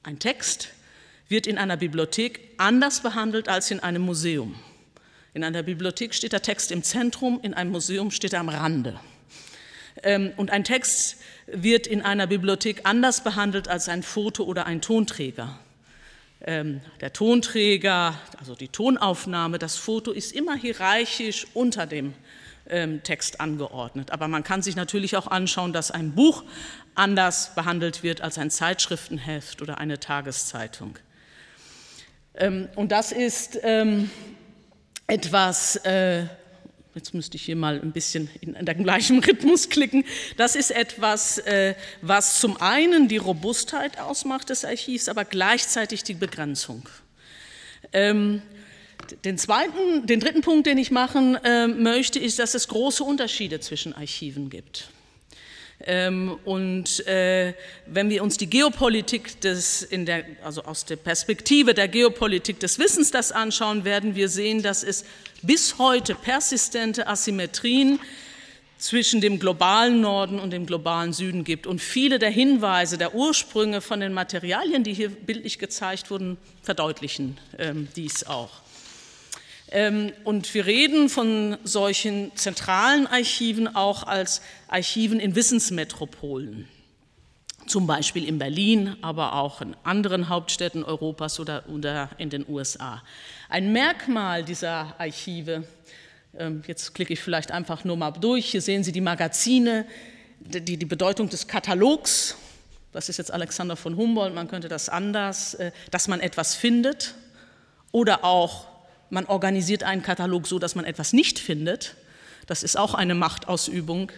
Ein 0.03 0.19
Text 0.19 0.67
wird 1.29 1.47
in 1.47 1.57
einer 1.57 1.77
Bibliothek 1.77 2.55
anders 2.57 2.99
behandelt 2.99 3.47
als 3.47 3.71
in 3.71 3.79
einem 3.79 4.01
Museum. 4.01 4.55
In 5.33 5.45
einer 5.45 5.63
Bibliothek 5.63 6.13
steht 6.13 6.33
der 6.33 6.41
Text 6.41 6.73
im 6.73 6.83
Zentrum, 6.83 7.39
in 7.43 7.53
einem 7.53 7.71
Museum 7.71 8.11
steht 8.11 8.33
er 8.33 8.41
am 8.41 8.49
Rande. 8.49 8.99
Ähm, 10.03 10.33
und 10.35 10.51
ein 10.51 10.65
Text 10.65 11.20
wird 11.53 11.87
in 11.87 12.01
einer 12.01 12.27
Bibliothek 12.27 12.81
anders 12.83 13.23
behandelt 13.23 13.67
als 13.67 13.89
ein 13.89 14.03
Foto 14.03 14.43
oder 14.43 14.65
ein 14.65 14.81
Tonträger. 14.81 15.59
Ähm, 16.43 16.81
der 17.01 17.13
Tonträger, 17.13 18.15
also 18.39 18.55
die 18.55 18.69
Tonaufnahme, 18.69 19.59
das 19.59 19.75
Foto 19.75 20.11
ist 20.11 20.33
immer 20.33 20.55
hierarchisch 20.55 21.47
unter 21.53 21.85
dem 21.85 22.13
ähm, 22.67 23.03
Text 23.03 23.39
angeordnet. 23.39 24.11
Aber 24.11 24.27
man 24.27 24.43
kann 24.43 24.61
sich 24.61 24.75
natürlich 24.75 25.15
auch 25.15 25.27
anschauen, 25.27 25.73
dass 25.73 25.91
ein 25.91 26.13
Buch 26.13 26.43
anders 26.95 27.53
behandelt 27.53 28.03
wird 28.03 28.21
als 28.21 28.37
ein 28.37 28.49
Zeitschriftenheft 28.49 29.61
oder 29.61 29.77
eine 29.77 29.99
Tageszeitung. 29.99 30.97
Und 32.75 32.91
das 32.93 33.11
ist 33.11 33.59
etwas, 35.11 35.75
äh, 35.77 36.25
Jetzt 36.93 37.13
müsste 37.13 37.37
ich 37.37 37.43
hier 37.43 37.55
mal 37.55 37.79
ein 37.79 37.93
bisschen 37.93 38.29
in, 38.41 38.53
dem 38.65 38.83
gleichen 38.83 39.19
Rhythmus 39.23 39.69
klicken. 39.69 40.03
Das 40.35 40.55
ist 40.55 40.71
etwas, 40.71 41.37
äh, 41.39 41.75
was 42.01 42.39
zum 42.39 42.57
einen 42.61 43.07
die 43.07 43.17
Robustheit 43.17 43.99
ausmacht 43.99 44.49
des 44.49 44.65
Archivs, 44.65 45.07
aber 45.07 45.23
gleichzeitig 45.23 46.03
die 46.03 46.13
Begrenzung. 46.13 46.87
Ähm, 47.93 48.41
den, 49.23 49.37
zweiten, 49.37 50.05
den 50.05 50.19
dritten 50.19 50.41
Punkt, 50.41 50.67
den 50.67 50.77
ich 50.77 50.91
machen 50.91 51.35
äh, 51.43 51.67
möchte, 51.67 52.19
ist, 52.19 52.39
dass 52.39 52.55
es 52.55 52.67
große 52.67 53.03
Unterschiede 53.03 53.59
zwischen 53.61 53.93
Archiven 53.93 54.49
gibt. 54.49 54.89
Ähm, 55.85 56.37
und 56.45 57.05
äh, 57.07 57.53
wenn 57.85 58.09
wir 58.09 58.23
uns 58.23 58.37
die 58.37 58.49
Geopolitik 58.49 59.41
des, 59.41 59.83
in 59.83 60.05
der, 60.05 60.25
also 60.43 60.63
aus 60.63 60.85
der 60.85 60.95
Perspektive 60.95 61.73
der 61.73 61.87
Geopolitik 61.87 62.59
des 62.59 62.79
Wissens 62.79 63.11
das 63.11 63.31
anschauen, 63.31 63.83
werden 63.85 64.15
wir 64.15 64.29
sehen, 64.29 64.61
dass 64.61 64.83
es 64.83 65.05
bis 65.41 65.77
heute 65.77 66.15
persistente 66.15 67.07
Asymmetrien 67.07 67.99
zwischen 68.77 69.21
dem 69.21 69.39
globalen 69.39 70.01
Norden 70.01 70.39
und 70.39 70.51
dem 70.51 70.65
globalen 70.65 71.13
Süden 71.13 71.43
gibt. 71.43 71.67
Und 71.67 71.79
viele 71.79 72.17
der 72.17 72.31
Hinweise, 72.31 72.97
der 72.97 73.13
Ursprünge 73.13 73.79
von 73.79 73.99
den 73.99 74.13
Materialien, 74.13 74.83
die 74.83 74.93
hier 74.93 75.09
bildlich 75.09 75.59
gezeigt 75.59 76.09
wurden, 76.09 76.37
verdeutlichen 76.63 77.37
ähm, 77.59 77.87
dies 77.95 78.23
auch. 78.23 78.60
Ähm, 79.71 80.11
und 80.25 80.53
wir 80.53 80.65
reden 80.65 81.07
von 81.07 81.57
solchen 81.63 82.35
zentralen 82.35 83.07
Archiven 83.07 83.73
auch 83.73 84.03
als 84.03 84.41
Archiven 84.67 85.19
in 85.21 85.33
Wissensmetropolen, 85.33 86.67
zum 87.67 87.87
Beispiel 87.87 88.27
in 88.27 88.37
Berlin, 88.37 88.97
aber 89.01 89.33
auch 89.35 89.61
in 89.61 89.77
anderen 89.85 90.27
Hauptstädten 90.27 90.83
Europas 90.83 91.39
oder, 91.39 91.63
in 92.17 92.29
den 92.29 92.45
USA. 92.49 93.01
Ein 93.47 93.71
Merkmal 93.71 94.43
dieser 94.43 94.93
Archive, 94.97 95.63
ähm, 96.37 96.63
jetzt 96.67 96.93
klicke 96.93 97.13
ich 97.13 97.21
vielleicht 97.21 97.51
einfach 97.51 97.85
nur 97.85 97.95
mal 97.95 98.11
durch, 98.11 98.47
hier 98.47 98.61
sehen 98.61 98.83
Sie 98.83 98.91
die 98.91 99.01
Magazine, 99.01 99.85
die, 100.41 100.75
die 100.75 100.85
Bedeutung 100.85 101.29
des 101.29 101.47
Katalogs, 101.47 102.35
das 102.91 103.07
ist 103.07 103.17
jetzt 103.17 103.31
Alexander 103.31 103.77
von 103.77 103.95
Humboldt, 103.95 104.35
man 104.35 104.49
könnte 104.49 104.67
das 104.67 104.89
anders, 104.89 105.53
äh, 105.53 105.71
dass 105.91 106.09
man 106.09 106.19
etwas 106.19 106.55
findet. 106.55 107.15
Oder 107.93 108.23
auch 108.23 108.70
man 109.11 109.25
organisiert 109.25 109.83
einen 109.83 110.01
Katalog 110.01 110.47
so, 110.47 110.57
dass 110.57 110.73
man 110.75 110.85
etwas 110.85 111.13
nicht 111.13 111.37
findet. 111.37 111.95
Das 112.47 112.63
ist 112.63 112.77
auch 112.77 112.93
eine 112.93 113.13
Machtausübung. 113.13 114.11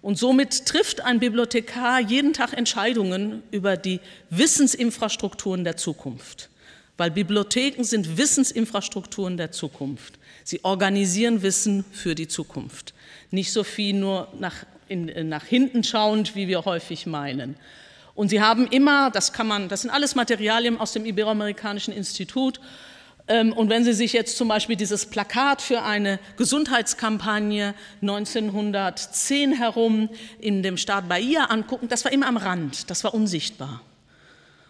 Und 0.00 0.16
somit 0.16 0.64
trifft 0.64 1.00
ein 1.00 1.18
Bibliothekar 1.18 2.00
jeden 2.00 2.32
Tag 2.32 2.52
Entscheidungen 2.52 3.42
über 3.50 3.76
die 3.76 4.00
Wissensinfrastrukturen 4.30 5.64
der 5.64 5.76
Zukunft. 5.76 6.48
Weil 6.96 7.10
Bibliotheken 7.10 7.82
sind 7.82 8.16
Wissensinfrastrukturen 8.16 9.36
der 9.36 9.50
Zukunft. 9.52 10.18
Sie 10.44 10.64
organisieren 10.64 11.42
Wissen 11.42 11.84
für 11.92 12.14
die 12.14 12.28
Zukunft. 12.28 12.94
Nicht 13.30 13.52
so 13.52 13.64
viel 13.64 13.94
nur 13.94 14.28
nach, 14.38 14.64
in, 14.88 15.28
nach 15.28 15.44
hinten 15.44 15.82
schauend, 15.82 16.36
wie 16.36 16.48
wir 16.48 16.64
häufig 16.64 17.06
meinen. 17.06 17.56
Und 18.14 18.30
sie 18.30 18.40
haben 18.40 18.66
immer, 18.68 19.10
das 19.10 19.32
kann 19.32 19.46
man, 19.46 19.68
das 19.68 19.82
sind 19.82 19.90
alles 19.90 20.14
Materialien 20.14 20.80
aus 20.80 20.92
dem 20.92 21.04
Iberoamerikanischen 21.04 21.92
Institut, 21.92 22.60
und 23.28 23.68
wenn 23.68 23.84
Sie 23.84 23.92
sich 23.92 24.14
jetzt 24.14 24.36
zum 24.38 24.48
Beispiel 24.48 24.76
dieses 24.76 25.06
Plakat 25.06 25.60
für 25.60 25.82
eine 25.82 26.18
Gesundheitskampagne 26.36 27.74
1910 28.00 29.52
herum 29.52 30.08
in 30.40 30.62
dem 30.62 30.78
Staat 30.78 31.08
Bahia 31.08 31.44
angucken, 31.44 31.88
das 31.88 32.04
war 32.04 32.12
immer 32.12 32.26
am 32.26 32.38
Rand, 32.38 32.88
das 32.90 33.04
war 33.04 33.12
unsichtbar. 33.12 33.82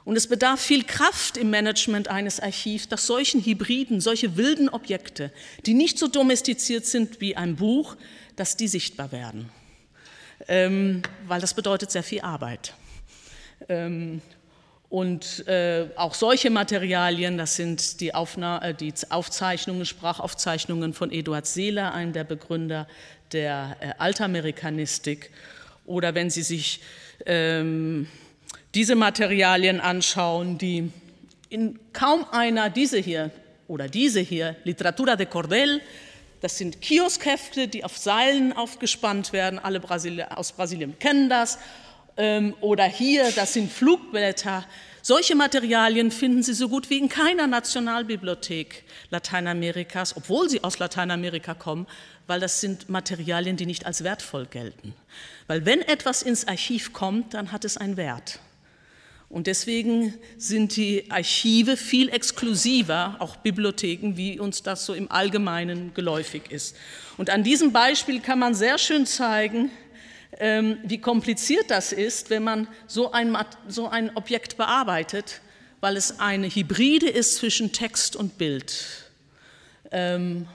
Und 0.05 0.17
es 0.17 0.27
bedarf 0.27 0.61
viel 0.61 0.85
Kraft 0.85 1.37
im 1.37 1.51
Management 1.51 2.09
eines 2.09 2.41
Archivs, 2.41 2.89
dass 2.89 3.07
solchen 3.07 3.45
Hybriden, 3.45 4.01
solche 4.01 4.37
wilden 4.37 4.71
Objekte, 4.71 5.31
die 5.67 5.75
nicht 5.75 5.99
so 5.99 6.09
domestiziert 6.09 6.87
sind 6.87 7.21
wie 7.21 7.37
ein 7.37 7.57
Buch, 7.57 7.95
dass 8.35 8.57
die 8.57 8.69
sichtbar 8.69 9.13
werden. 9.13 9.51
Ähm, 10.49 11.03
weil 11.27 11.41
das 11.41 11.53
bedeutet 11.53 11.91
sehr 11.91 12.03
viel 12.03 12.23
Arbeit. 12.23 12.73
Ähm, 13.69 14.23
und 14.91 15.47
äh, 15.47 15.89
auch 15.97 16.15
solche 16.15 16.49
Materialien, 16.49 17.37
das 17.37 17.57
sind 17.57 18.01
die, 18.01 18.15
Aufna 18.15 18.63
äh, 18.63 18.75
die 18.75 18.95
Aufzeichnungen, 19.11 19.85
Sprachaufzeichnungen 19.85 20.95
von 20.95 21.13
Eduard 21.13 21.47
Seeler, 21.47 21.93
einem 21.93 22.15
der 22.15 22.25
Begründer 22.25 22.89
der 23.33 23.77
äh, 23.81 23.93
Altamerikanistik. 23.99 25.31
Oder 25.85 26.15
wenn 26.15 26.31
Sie 26.31 26.43
sich 26.43 26.81
ähm, 27.27 28.07
diese 28.75 28.95
Materialien 28.95 29.81
anschauen, 29.81 30.57
die 30.57 30.91
in 31.51 31.79
kaum 31.93 32.25
einer, 32.31 32.71
diese 32.71 32.99
hier 32.99 33.31
oder 33.67 33.89
diese 33.89 34.21
hier, 34.21 34.57
Literatura 34.65 35.17
de 35.17 35.27
Cordel, 35.27 35.83
das 36.41 36.57
sind 36.57 36.81
Kioskhefte, 36.81 37.69
die 37.69 37.85
auf 37.85 37.99
Seilen 37.99 38.55
aufgespannt 38.55 39.33
werden. 39.33 39.59
Alle 39.59 39.81
Brasili 39.81 40.23
aus 40.23 40.53
Brasilien 40.53 40.99
kennen 40.99 41.29
das 41.29 41.59
ähm, 42.19 42.55
oder 42.61 42.85
hier, 42.85 43.33
das 43.33 43.55
sind 43.55 43.73
Flugblätter, 43.73 44.67
Solche 45.01 45.37
Materialien 45.37 46.11
finden 46.11 46.43
Sie 46.43 46.53
so 46.53 46.69
gut 46.69 46.91
wie 46.91 46.99
in 46.99 47.09
keiner 47.09 47.47
Nationalbibliothek 47.47 48.85
Lateinamerikas, 49.09 50.15
obwohl 50.19 50.51
sie 50.51 50.63
aus 50.63 50.79
Lateinamerika 50.79 51.55
kommen, 51.55 51.87
weil 52.27 52.41
das 52.41 52.61
sind 52.61 52.91
Materialien, 52.91 53.57
die 53.57 53.65
nicht 53.65 53.87
als 53.87 54.05
wertvoll 54.05 54.45
gelten. 54.45 54.93
Weil 55.47 55.65
wenn 55.65 55.81
etwas 55.81 56.23
ins 56.23 56.47
Archiv 56.47 56.93
kommt, 56.93 57.33
dann 57.33 57.53
hat 57.53 57.65
es 57.65 57.79
einen 57.79 57.97
Wert. 57.97 58.41
Und 59.31 59.47
deswegen 59.47 60.15
sind 60.37 60.77
die 60.77 61.11
Archive 61.11 61.79
viel 61.79 62.11
exklusiver, 62.11 63.17
auch 63.19 63.37
Bibliotheken, 63.37 64.17
wie 64.17 64.39
uns 64.39 64.63
das 64.63 64.85
so 64.85 64.93
im 64.93 65.11
Allgemeinen 65.11 65.95
geläufig 65.95 66.51
ist. 66.51 66.77
Und 67.17 67.31
an 67.31 67.45
diesem 67.45 67.73
Beispiel 67.73 68.21
kann 68.21 68.39
man 68.39 68.55
sehr 68.55 68.77
schön 68.77 69.07
zeigen, 69.07 69.71
wie 70.41 70.99
kompliziert 70.99 71.71
das 71.71 71.93
ist, 71.93 72.31
wenn 72.31 72.45
man 72.45 72.69
so 72.87 73.13
ein, 73.13 73.37
so 73.67 73.89
ein 73.89 74.15
Objekt 74.15 74.57
bearbeitet, 74.57 75.41
weil 75.81 75.97
es 75.97 76.21
eine 76.21 76.49
Hybride 76.49 77.09
ist 77.09 77.37
zwischen 77.37 77.73
Text 77.73 78.15
und 78.15 78.39
Bild. 78.39 79.09
Ähm, 79.91 80.47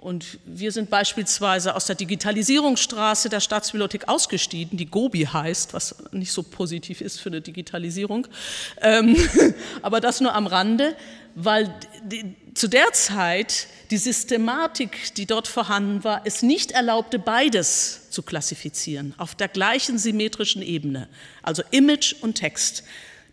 und 0.00 0.38
wir 0.46 0.72
sind 0.72 0.88
beispielsweise 0.88 1.76
aus 1.76 1.84
der 1.84 1.94
Digitalisierungsstraße 1.94 3.28
der 3.28 3.40
Staatsbibliothek 3.40 4.08
ausgestiegen, 4.08 4.78
die 4.78 4.86
Gobi 4.86 5.26
heißt, 5.26 5.74
was 5.74 5.96
nicht 6.12 6.32
so 6.32 6.42
positiv 6.42 7.02
ist 7.02 7.20
für 7.20 7.28
eine 7.28 7.42
Digitalisierung. 7.42 8.26
Ähm, 8.80 9.14
aber 9.82 10.00
das 10.00 10.22
nur 10.22 10.34
am 10.34 10.46
Rande, 10.46 10.96
weil 11.34 11.74
zu 12.54 12.68
der 12.68 12.92
Zeit 12.92 13.66
die 13.90 13.96
Systematik, 13.96 15.14
die 15.14 15.26
dort 15.26 15.48
vorhanden 15.48 16.04
war, 16.04 16.22
es 16.24 16.42
nicht 16.42 16.72
erlaubte, 16.72 17.18
beides 17.18 18.10
zu 18.10 18.22
klassifizieren 18.22 19.14
auf 19.18 19.34
der 19.34 19.48
gleichen 19.48 19.98
symmetrischen 19.98 20.62
Ebene, 20.62 21.08
also 21.42 21.62
Image 21.70 22.14
und 22.22 22.34
Text. 22.34 22.84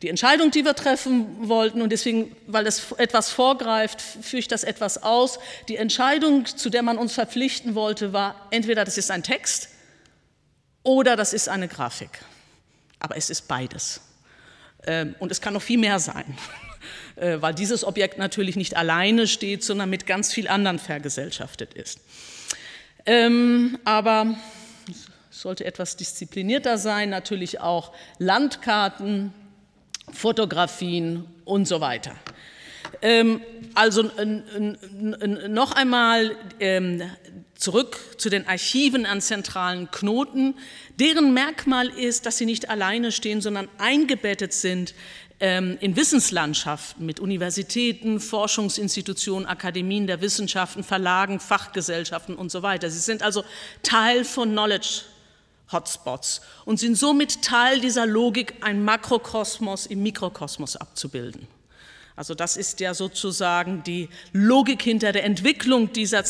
Die 0.01 0.09
Entscheidung, 0.09 0.51
die 0.51 0.63
wir 0.63 0.75
treffen 0.75 1.47
wollten, 1.47 1.81
und 1.81 1.91
deswegen, 1.91 2.35
weil 2.45 2.63
das 2.63 2.91
etwas 2.97 3.31
vorgreift, 3.31 3.99
führe 4.01 4.39
ich 4.39 4.47
das 4.47 4.63
etwas 4.63 5.01
aus. 5.01 5.39
Die 5.69 5.77
Entscheidung, 5.77 6.45
zu 6.45 6.69
der 6.69 6.83
man 6.83 6.97
uns 6.97 7.13
verpflichten 7.13 7.73
wollte, 7.73 8.13
war 8.13 8.47
entweder 8.51 8.85
das 8.85 8.97
ist 8.97 9.09
ein 9.09 9.23
Text 9.23 9.69
oder 10.83 11.15
das 11.15 11.33
ist 11.33 11.49
eine 11.49 11.67
Grafik. 11.67 12.11
Aber 12.99 13.17
es 13.17 13.31
ist 13.31 13.47
beides. 13.47 14.01
Ähm, 14.85 15.15
und 15.19 15.31
es 15.31 15.41
kann 15.41 15.53
noch 15.53 15.63
viel 15.63 15.79
mehr 15.79 15.99
sein, 15.99 16.37
äh, 17.17 17.41
weil 17.41 17.53
dieses 17.53 17.83
Objekt 17.83 18.17
natürlich 18.17 18.55
nicht 18.55 18.77
alleine 18.77 19.27
steht, 19.27 19.63
sondern 19.63 19.89
mit 19.89 20.05
ganz 20.05 20.33
viel 20.33 20.47
anderen 20.47 20.79
vergesellschaftet 20.79 21.73
ist. 21.73 21.99
Ähm, 23.05 23.79
aber 23.85 24.35
sollte 25.29 25.65
etwas 25.65 25.95
disziplinierter 25.95 26.77
sein, 26.77 27.09
natürlich 27.09 27.59
auch 27.59 27.93
Landkarten, 28.17 29.33
Fotografien 30.11 31.25
und 31.45 31.67
so 31.67 31.81
weiter. 31.81 32.15
Ähm, 33.01 33.41
also 33.75 34.09
noch 35.47 35.71
einmal 35.73 36.35
ähm, 36.59 37.03
zurück 37.55 37.99
zu 38.17 38.29
den 38.29 38.47
Archiven 38.47 39.05
an 39.05 39.21
zentralen 39.21 39.91
Knoten. 39.91 40.55
Deren 40.99 41.33
Merkmal 41.33 41.87
ist, 41.89 42.25
dass 42.25 42.37
sie 42.37 42.45
nicht 42.45 42.69
alleine 42.69 43.11
stehen, 43.11 43.41
sondern 43.41 43.67
eingebettet 43.77 44.53
sind 44.53 44.93
in 45.39 45.95
Wissenslandschaften 45.95 47.05
mit 47.05 47.19
Universitäten, 47.19 48.19
Forschungsinstitutionen, 48.19 49.47
Akademien 49.47 50.07
der 50.07 50.19
Wissenschaften, 50.19 50.83
Verlagen, 50.83 51.39
Fachgesellschaften 51.39 52.35
und 52.35 52.51
so 52.51 52.63
weiter. 52.63 52.89
Sie 52.89 52.97
sind 52.97 53.21
also 53.21 53.43
Teil 53.83 54.25
von 54.25 54.49
Knowledge 54.49 55.01
Hotspots 55.71 56.41
und 56.65 56.79
sind 56.79 56.97
somit 56.97 57.43
Teil 57.43 57.81
dieser 57.81 58.07
Logik, 58.07 58.55
ein 58.61 58.83
Makrokosmos 58.83 59.85
im 59.85 60.01
Mikrokosmos 60.01 60.75
abzubilden. 60.75 61.47
Also 62.15 62.33
das 62.33 62.57
ist 62.57 62.79
ja 62.79 62.95
sozusagen 62.95 63.83
die 63.83 64.09
Logik 64.33 64.81
hinter 64.81 65.11
der 65.11 65.23
Entwicklung 65.23 65.93
dieser, 65.93 66.23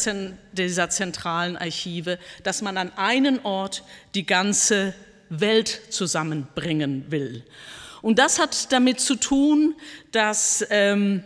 dieser 0.52 0.90
zentralen 0.90 1.56
Archive, 1.56 2.20
dass 2.44 2.62
man 2.62 2.78
an 2.78 2.92
einen 2.98 3.40
Ort 3.46 3.84
die 4.14 4.26
ganze 4.26 4.94
Welt 5.30 5.82
zusammenbringen 5.92 7.06
will. 7.10 7.46
Und 8.08 8.20
das 8.20 8.40
hat 8.40 8.72
damit 8.72 9.02
zu 9.02 9.16
tun, 9.16 9.76
dass 10.14 10.66
ähm, 10.70 11.26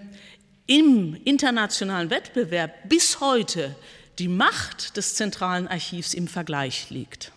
im 0.66 1.14
internationalen 1.26 2.10
Wettbewerb 2.10 2.90
bis 2.90 3.20
heute 3.20 3.76
die 4.18 4.28
Macht 4.28 4.98
des 4.98 5.14
zentralen 5.14 5.68
Archivs 5.68 6.16
im 6.16 6.28
Vergleich 6.28 6.90
liegt. 6.90 7.34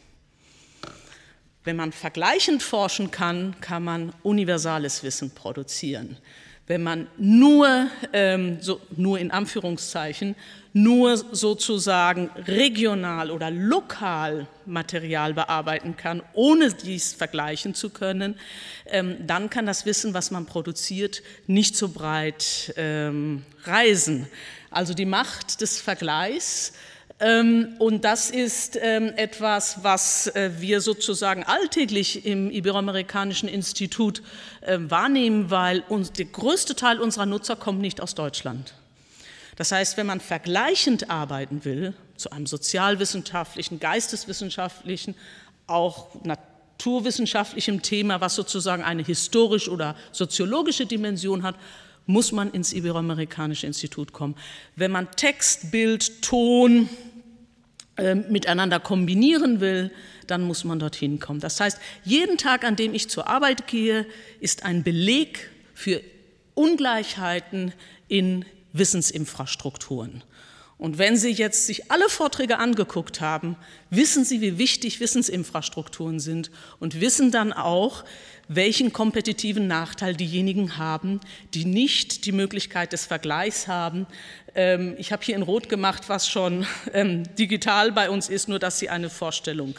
Wenn 1.62 1.76
man 1.76 1.92
vergleichend 1.92 2.62
forschen 2.62 3.10
kann, 3.10 3.54
kann 3.60 3.84
man 3.84 4.14
universales 4.22 5.02
Wissen 5.02 5.34
produzieren. 5.34 6.16
Wenn 6.66 6.82
man 6.82 7.08
nur, 7.18 7.88
ähm, 8.14 8.56
so, 8.60 8.80
nur 8.96 9.18
in 9.18 9.30
Anführungszeichen, 9.30 10.34
nur 10.72 11.16
sozusagen 11.16 12.30
regional 12.48 13.30
oder 13.30 13.50
lokal 13.50 14.46
Material 14.64 15.34
bearbeiten 15.34 15.96
kann, 15.96 16.22
ohne 16.32 16.72
dies 16.72 17.12
vergleichen 17.12 17.74
zu 17.74 17.90
können, 17.90 18.38
ähm, 18.86 19.18
dann 19.26 19.50
kann 19.50 19.66
das 19.66 19.84
Wissen, 19.84 20.14
was 20.14 20.30
man 20.30 20.46
produziert, 20.46 21.22
nicht 21.46 21.76
so 21.76 21.90
breit 21.90 22.72
ähm, 22.76 23.44
reisen. 23.64 24.26
Also 24.70 24.94
die 24.94 25.04
Macht 25.04 25.60
des 25.60 25.80
Vergleichs 25.80 26.72
und 27.78 28.04
das 28.04 28.30
ist 28.30 28.76
ähm, 28.80 29.12
etwas, 29.16 29.84
was 29.84 30.26
äh, 30.28 30.50
wir 30.58 30.80
sozusagen 30.80 31.44
alltäglich 31.44 32.26
im 32.26 32.50
Iberoamerikanischen 32.50 33.48
Institut 33.48 34.20
ähm, 34.62 34.90
wahrnehmen, 34.90 35.50
weil 35.50 35.84
der 36.18 36.24
größte 36.24 36.74
Teil 36.74 37.00
unserer 37.00 37.26
Nutzer 37.26 37.54
kommt 37.54 37.80
nicht 37.80 38.00
aus 38.00 38.16
Deutschland. 38.16 38.74
Das 39.56 39.70
heißt, 39.70 39.96
wenn 39.96 40.06
man 40.06 40.18
vergleichend 40.20 41.08
arbeiten 41.08 41.64
will, 41.64 41.94
zu 42.16 42.30
einem 42.30 42.46
sozialwissenschaftlichen, 42.46 43.78
geisteswissenschaftlichen, 43.78 45.14
auch 45.68 46.08
naturwissenschaftlichen 46.24 47.82
Thema, 47.82 48.20
was 48.20 48.34
sozusagen 48.34 48.82
eine 48.82 49.02
historisch 49.02 49.68
oder 49.68 49.94
soziologische 50.10 50.86
Dimension 50.86 51.44
hat, 51.44 51.54
muss 52.06 52.32
man 52.32 52.50
ins 52.50 52.72
Iberoamerikanische 52.72 53.66
Institut 53.66 54.12
kommen. 54.12 54.34
Wenn 54.76 54.90
man 54.90 55.10
Text, 55.12 55.70
Bild, 55.70 56.22
Ton 56.22 56.88
äh, 57.96 58.14
miteinander 58.14 58.80
kombinieren 58.80 59.60
will, 59.60 59.90
dann 60.26 60.42
muss 60.42 60.64
man 60.64 60.78
dorthin 60.78 61.18
kommen. 61.20 61.40
Das 61.40 61.60
heißt, 61.60 61.78
jeden 62.04 62.38
Tag, 62.38 62.64
an 62.64 62.76
dem 62.76 62.94
ich 62.94 63.08
zur 63.08 63.28
Arbeit 63.28 63.66
gehe, 63.66 64.06
ist 64.40 64.64
ein 64.64 64.82
Beleg 64.82 65.50
für 65.74 66.00
Ungleichheiten 66.54 67.72
in 68.08 68.44
Wissensinfrastrukturen. 68.72 70.22
Und 70.76 70.98
wenn 70.98 71.16
Sie 71.16 71.30
jetzt 71.30 71.66
sich 71.66 71.90
alle 71.90 72.08
Vorträge 72.08 72.58
angeguckt 72.58 73.20
haben, 73.20 73.56
wissen 73.90 74.24
Sie, 74.24 74.40
wie 74.40 74.58
wichtig 74.58 75.00
Wissensinfrastrukturen 75.00 76.18
sind 76.18 76.50
und 76.80 77.00
wissen 77.00 77.30
dann 77.30 77.52
auch, 77.52 78.04
welchen 78.48 78.92
kompetitiven 78.92 79.66
Nachteil 79.66 80.14
diejenigen 80.14 80.76
haben, 80.76 81.20
die 81.54 81.64
nicht 81.64 82.26
die 82.26 82.32
Möglichkeit 82.32 82.92
des 82.92 83.06
Vergleichs 83.06 83.68
haben. 83.68 84.06
Ähm, 84.54 84.94
ich 84.98 85.12
habe 85.12 85.24
hier 85.24 85.36
in 85.36 85.42
Rot 85.42 85.68
gemacht, 85.68 86.08
was 86.08 86.28
schon 86.28 86.66
ähm, 86.92 87.22
digital 87.36 87.92
bei 87.92 88.10
uns 88.10 88.28
ist, 88.28 88.48
nur 88.48 88.58
dass 88.58 88.78
Sie 88.78 88.90
eine 88.90 89.10
Vorstellung 89.10 89.74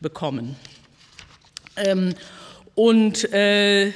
bekommen. 0.00 0.56
Ähm, 1.76 2.14
und 2.74 3.30
äh, 3.32 3.92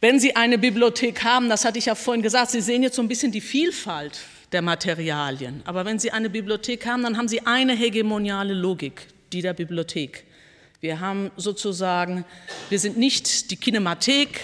wenn 0.00 0.20
Sie 0.20 0.36
eine 0.36 0.58
Bibliothek 0.58 1.24
haben, 1.24 1.48
das 1.48 1.64
hatte 1.64 1.78
ich 1.78 1.86
ja 1.86 1.94
vorhin 1.94 2.22
gesagt, 2.22 2.50
Sie 2.50 2.60
sehen 2.60 2.82
jetzt 2.82 2.96
so 2.96 3.02
ein 3.02 3.08
bisschen 3.08 3.32
die 3.32 3.40
Vielfalt 3.40 4.20
der 4.54 4.62
Materialien. 4.62 5.62
Aber 5.66 5.84
wenn 5.84 5.98
Sie 5.98 6.12
eine 6.12 6.30
Bibliothek 6.30 6.86
haben, 6.86 7.02
dann 7.02 7.18
haben 7.18 7.28
Sie 7.28 7.44
eine 7.44 7.74
hegemoniale 7.74 8.54
Logik, 8.54 9.08
die 9.32 9.42
der 9.42 9.52
Bibliothek. 9.52 10.24
Wir 10.80 11.00
haben 11.00 11.30
sozusagen, 11.36 12.24
wir 12.70 12.78
sind 12.78 12.96
nicht 12.96 13.50
die 13.50 13.56
Kinemathek, 13.56 14.40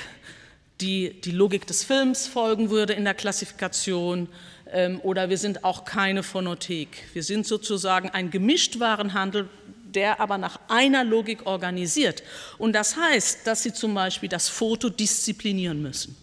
die 0.80 1.20
die 1.20 1.30
Logik 1.30 1.66
des 1.66 1.84
Films 1.84 2.26
folgen 2.26 2.70
würde 2.70 2.92
in 2.92 3.04
der 3.04 3.14
Klassifikation, 3.14 4.28
ähm, 4.72 5.00
oder 5.02 5.28
wir 5.28 5.38
sind 5.38 5.64
auch 5.64 5.84
keine 5.84 6.22
Phonothek. 6.22 6.88
Wir 7.12 7.22
sind 7.22 7.46
sozusagen 7.46 8.10
ein 8.10 8.30
Gemischtwarenhandel, 8.30 9.48
der 9.84 10.20
aber 10.20 10.38
nach 10.38 10.58
einer 10.68 11.04
Logik 11.04 11.46
organisiert. 11.46 12.22
Und 12.58 12.72
das 12.72 12.96
heißt, 12.96 13.46
dass 13.46 13.62
Sie 13.62 13.72
zum 13.72 13.94
Beispiel 13.94 14.28
das 14.28 14.48
Foto 14.48 14.88
disziplinieren 14.88 15.82
müssen. 15.82 16.16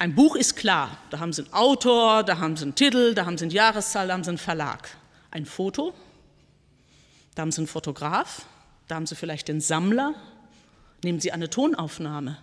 Ein 0.00 0.14
Buch 0.14 0.34
ist 0.34 0.56
klar, 0.56 0.96
da 1.10 1.18
haben 1.18 1.34
Sie 1.34 1.42
einen 1.42 1.52
Autor, 1.52 2.22
da 2.22 2.38
haben 2.38 2.56
Sie 2.56 2.62
einen 2.62 2.74
Titel, 2.74 3.12
da 3.12 3.26
haben 3.26 3.36
Sie 3.36 3.44
eine 3.44 3.52
Jahreszahl, 3.52 4.08
da 4.08 4.14
haben 4.14 4.24
Sie 4.24 4.30
einen 4.30 4.38
Verlag. 4.38 4.96
Ein 5.30 5.44
Foto, 5.44 5.92
da 7.34 7.42
haben 7.42 7.52
Sie 7.52 7.58
einen 7.58 7.66
Fotograf, 7.66 8.46
da 8.88 8.94
haben 8.94 9.04
Sie 9.04 9.14
vielleicht 9.14 9.48
den 9.48 9.60
Sammler. 9.60 10.14
Nehmen 11.04 11.20
Sie 11.20 11.32
eine 11.32 11.50
Tonaufnahme. 11.50 12.38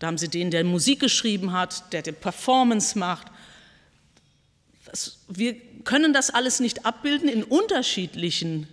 Da 0.00 0.08
haben 0.08 0.18
Sie 0.18 0.26
den, 0.26 0.50
der 0.50 0.64
Musik 0.64 0.98
geschrieben 0.98 1.52
hat, 1.52 1.92
der 1.92 2.02
die 2.02 2.10
Performance 2.10 2.98
macht. 2.98 3.28
Wir 5.28 5.54
können 5.84 6.12
das 6.12 6.30
alles 6.30 6.58
nicht 6.58 6.86
abbilden 6.86 7.28
in 7.28 7.44
unterschiedlichen 7.44 8.66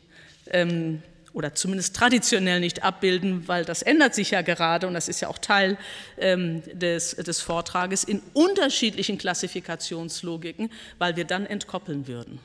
ähm, 0.48 1.04
oder 1.34 1.56
zumindest 1.56 1.96
traditionell 1.96 2.60
nicht 2.60 2.84
abbilden, 2.84 3.48
weil 3.48 3.66
das 3.66 3.82
ändert 3.82 4.14
sich 4.16 4.32
ja 4.32 4.42
gerade 4.42 4.88
und 4.88 4.94
das 4.94 5.08
ist 5.08 5.20
ja 5.20 5.28
auch 5.28 5.40
Teil 5.40 5.78
ähm, 6.18 6.62
des, 6.72 7.16
des 7.16 7.42
Vortrages, 7.42 8.04
in 8.04 8.22
unterschiedlichen 8.34 9.18
Klassifikationslogiken, 9.18 10.72
weil 11.00 11.16
wir 11.16 11.26
dann 11.26 11.46
entkoppeln 11.46 12.08
würden. 12.08 12.40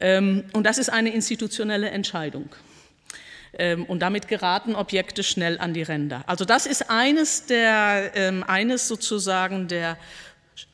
Ähm, 0.00 0.44
und 0.52 0.64
das 0.64 0.78
ist 0.78 0.90
eine 0.90 1.12
institutionelle 1.12 1.90
Entscheidung. 1.90 2.50
Ähm, 3.54 3.84
und 3.86 4.00
damit 4.00 4.28
geraten 4.28 4.76
Objekte 4.76 5.24
schnell 5.24 5.58
an 5.58 5.74
die 5.74 5.82
Ränder. 5.82 6.22
Also 6.26 6.44
das 6.44 6.66
ist 6.66 6.88
eines, 6.88 7.46
der, 7.46 8.12
ähm, 8.14 8.44
eines 8.46 8.86
sozusagen 8.86 9.66
der 9.66 9.96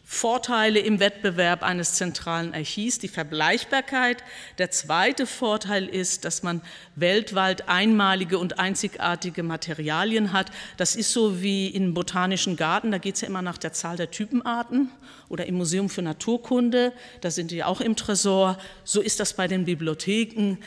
Vorteile 0.09 0.79
im 0.79 1.01
Wettbewerb 1.01 1.64
eines 1.64 1.95
zentralen 1.95 2.55
Archivs, 2.55 3.01
die 3.01 3.09
Vergleichbarkeit. 3.09 4.23
Der 4.57 4.71
zweite 4.71 5.27
Vorteil 5.27 5.85
ist, 5.85 6.25
dass 6.25 6.45
man 6.45 6.62
weltweit 6.95 7.69
einmalige 7.69 8.38
und 8.38 8.61
einzigartige 8.61 9.42
Materialien 9.42 10.33
hat. 10.33 10.53
Das 10.77 10.95
ist 10.95 11.12
so 11.12 11.42
wie 11.42 11.66
im 11.66 11.92
Botanischen 11.92 12.55
Garten, 12.55 12.92
da 12.92 12.99
geht 12.99 13.16
es 13.16 13.23
ja 13.23 13.27
immer 13.27 13.42
nach 13.42 13.59
der 13.59 13.73
Zahl 13.73 13.97
der 13.97 14.12
Typenarten 14.12 14.92
oder 15.29 15.47
im 15.47 15.57
Museum 15.57 15.88
für 15.88 16.03
Naturkunde, 16.03 16.92
da 17.21 17.33
sind 17.33 17.51
die 17.51 17.64
auch 17.64 17.81
im 17.81 17.97
Tresor. 17.97 18.59
So 18.85 19.01
ist 19.01 19.19
das 19.19 19.35
bei 19.35 19.49
den 19.49 19.64
Bibliotheken. 19.64 20.59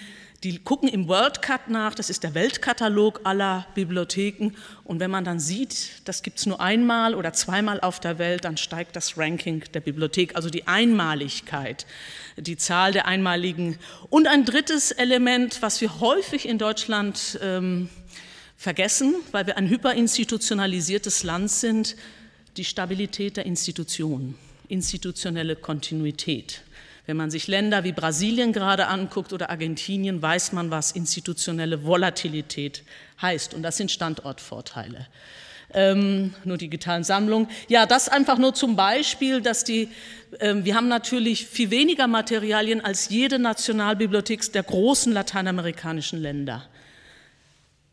Die 0.43 0.57
gucken 0.57 0.87
im 0.87 1.09
World 1.09 1.41
Cut 1.41 1.67
nach, 1.67 1.93
das 1.93 2.09
ist 2.09 2.23
der 2.23 2.33
Weltkatalog 2.33 3.19
aller 3.25 3.67
Bibliotheken. 3.75 4.51
Und 4.85 5.01
wenn 5.01 5.11
man 5.11 5.25
dann 5.25 5.37
sieht, 5.41 6.01
das 6.05 6.23
gibt 6.23 6.39
es 6.39 6.45
nur 6.45 6.61
einmal 6.61 7.13
oder 7.13 7.33
zweimal 7.33 7.81
auf 7.81 7.99
der 7.99 8.19
Welt, 8.19 8.45
dann 8.45 8.55
steigt 8.55 8.95
das 8.95 9.17
Ranking 9.17 9.65
der 9.73 9.81
Bibliothek, 9.81 10.37
also 10.37 10.49
die 10.49 10.65
Einmaligkeit, 10.65 11.85
die 12.37 12.55
Zahl 12.55 12.93
der 12.93 13.05
einmaligen. 13.05 13.77
Und 14.09 14.27
ein 14.27 14.45
drittes 14.45 14.91
Element, 14.91 15.61
was 15.61 15.81
wir 15.81 15.99
häufig 15.99 16.47
in 16.47 16.57
Deutschland 16.57 17.37
ähm, 17.41 17.89
vergessen, 18.55 19.15
weil 19.31 19.45
wir 19.45 19.57
ein 19.57 19.67
hyperinstitutionalisiertes 19.67 21.23
Land 21.23 21.51
sind, 21.51 21.97
die 22.55 22.63
Stabilität 22.63 23.35
der 23.35 23.45
Institutionen, 23.45 24.35
institutionelle 24.69 25.57
Kontinuität. 25.57 26.61
Wenn 27.09 27.17
man 27.17 27.31
sich 27.31 27.47
Länder 27.47 27.83
wie 27.83 27.91
Brasilien 27.91 28.53
gerade 28.53 28.85
anguckt 28.85 29.33
oder 29.33 29.49
Argentinien, 29.49 30.21
weiß 30.21 30.51
man, 30.51 30.69
was 30.69 30.91
institutionelle 30.91 31.83
Volatilität 31.83 32.83
heißt. 33.19 33.55
Und 33.55 33.63
das 33.63 33.77
sind 33.77 33.89
Standortvorteile. 33.89 35.07
Ähm, 35.73 36.35
nur 36.43 36.57
digitalen 36.57 37.03
Sammlungen. 37.03 37.47
Ja, 37.67 37.87
das 37.87 38.09
einfach 38.09 38.37
nur 38.37 38.53
zum 38.53 38.75
Beispiel, 38.75 39.41
dass 39.41 39.63
die, 39.63 39.89
ähm, 40.39 40.65
wir 40.65 40.75
haben 40.75 40.87
natürlich 40.87 41.47
viel 41.47 41.71
weniger 41.71 42.05
Materialien 42.05 42.79
als 42.79 43.09
jede 43.09 43.39
Nationalbibliothek 43.39 44.53
der 44.53 44.61
großen 44.61 45.11
lateinamerikanischen 45.11 46.21
Länder. 46.21 46.68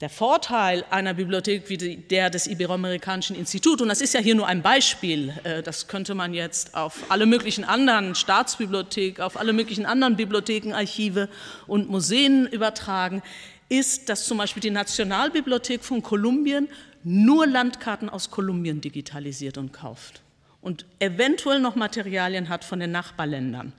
Der 0.03 0.11
Vorteil 0.11 0.85
einer 0.91 1.15
Bibliothek 1.15 1.71
wie 1.71 1.97
der 1.97 2.29
des 2.29 2.47
Iberoamerikanischen 2.47 3.35
Instituts, 3.35 3.81
und 3.81 3.89
das 3.89 4.03
ist 4.03 4.13
ja 4.13 4.21
hier 4.21 4.35
nur 4.35 4.47
ein 4.47 4.61
Beispiel, 4.61 5.33
äh, 5.43 5.63
das 5.63 5.89
könnte 5.89 6.15
man 6.15 6.35
jetzt 6.35 6.75
auf 6.75 7.11
alle 7.11 7.25
möglichen 7.25 7.65
anderen 7.65 8.15
Staatsbibliotheken, 8.15 9.23
auf 9.23 9.39
alle 9.39 9.55
möglichen 9.55 9.87
anderen 9.87 10.17
Bibliotheken, 10.17 10.75
Archive 10.75 11.31
und 11.67 11.89
Museen 11.89 12.47
übertragen, 12.47 13.23
ist, 13.71 14.11
dass 14.11 14.27
zum 14.27 14.37
Beispiel 14.37 14.61
die 14.61 14.71
Nationalbibliothek 14.71 15.83
von 15.83 16.03
Kolumbien 16.03 16.69
nur 17.03 17.47
Landkarten 17.47 18.11
aus 18.11 18.31
Kolumbien 18.31 18.83
digitalisiert 18.83 19.57
und 19.57 19.73
kauft 19.73 20.21
und 20.61 20.85
eventuell 20.99 21.61
noch 21.61 21.75
Materialien 21.75 22.51
hat 22.51 22.65
von 22.65 22.81
den 22.81 22.91
Nachbarländern. 22.91 23.73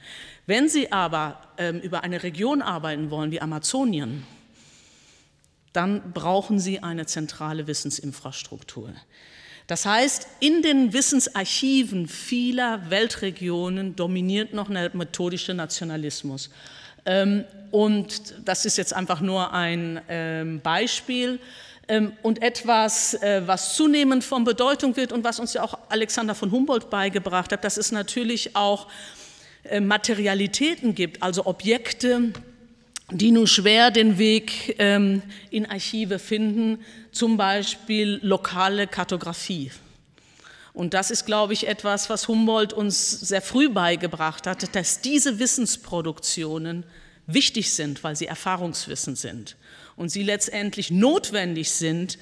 Wenn 0.47 0.67
Sie 0.67 0.91
aber 0.91 1.41
ähm, 1.59 1.79
über 1.81 2.03
eine 2.03 2.23
Region 2.23 2.63
arbeiten 2.63 3.11
wollen 3.11 3.29
wie 3.29 3.41
Amazonien, 3.41 4.25
dann 5.73 6.13
brauchen 6.13 6.59
Sie 6.59 6.79
eine 6.79 7.05
zentrale 7.05 7.67
Wissensinfrastruktur. 7.67 8.93
Das 9.67 9.85
heißt, 9.85 10.27
in 10.39 10.61
den 10.61 10.93
Wissensarchiven 10.93 12.07
vieler 12.07 12.89
Weltregionen 12.89 13.95
dominiert 13.95 14.53
noch 14.53 14.69
ein 14.69 14.89
methodischer 14.93 15.53
Nationalismus. 15.53 16.49
Ähm, 17.05 17.43
und 17.71 18.35
das 18.45 18.65
ist 18.65 18.77
jetzt 18.77 18.93
einfach 18.93 19.19
nur 19.19 19.53
ein 19.53 19.99
ähm, 20.07 20.61
Beispiel 20.61 21.39
ähm, 21.89 22.13
und 22.21 22.41
etwas, 22.41 23.13
äh, 23.15 23.43
was 23.45 23.75
zunehmend 23.75 24.23
von 24.23 24.45
Bedeutung 24.45 24.95
wird 24.95 25.11
und 25.11 25.25
was 25.25 25.39
uns 25.39 25.53
ja 25.53 25.63
auch 25.63 25.77
Alexander 25.89 26.33
von 26.33 26.51
Humboldt 26.51 26.89
beigebracht 26.89 27.51
hat, 27.51 27.65
dass 27.65 27.75
es 27.75 27.91
natürlich 27.91 28.55
auch 28.55 28.87
äh, 29.63 29.81
Materialitäten 29.81 30.95
gibt, 30.95 31.21
also 31.23 31.45
Objekte, 31.45 32.31
die 33.11 33.31
nur 33.31 33.47
schwer 33.47 33.91
den 33.91 34.17
Weg 34.17 34.75
ähm, 34.79 35.21
in 35.49 35.65
Archive 35.65 36.19
finden, 36.19 36.83
zum 37.11 37.37
Beispiel 37.37 38.19
lokale 38.21 38.87
Kartografie. 38.87 39.71
Und 40.73 40.93
das 40.93 41.09
ist, 41.09 41.25
glaube 41.25 41.53
ich, 41.53 41.67
etwas, 41.67 42.09
was 42.09 42.27
Humboldt 42.27 42.73
uns 42.73 43.11
sehr 43.11 43.41
früh 43.41 43.69
beigebracht 43.69 44.45
hat, 44.45 44.75
dass 44.75 45.01
diese 45.01 45.39
Wissensproduktionen 45.39 46.85
wichtig 47.25 47.73
sind, 47.73 48.03
weil 48.03 48.15
sie 48.15 48.27
Erfahrungswissen 48.27 49.15
sind 49.15 49.55
und 49.97 50.09
sie 50.09 50.23
letztendlich 50.23 50.91
notwendig 50.91 51.71
sind 51.71 52.17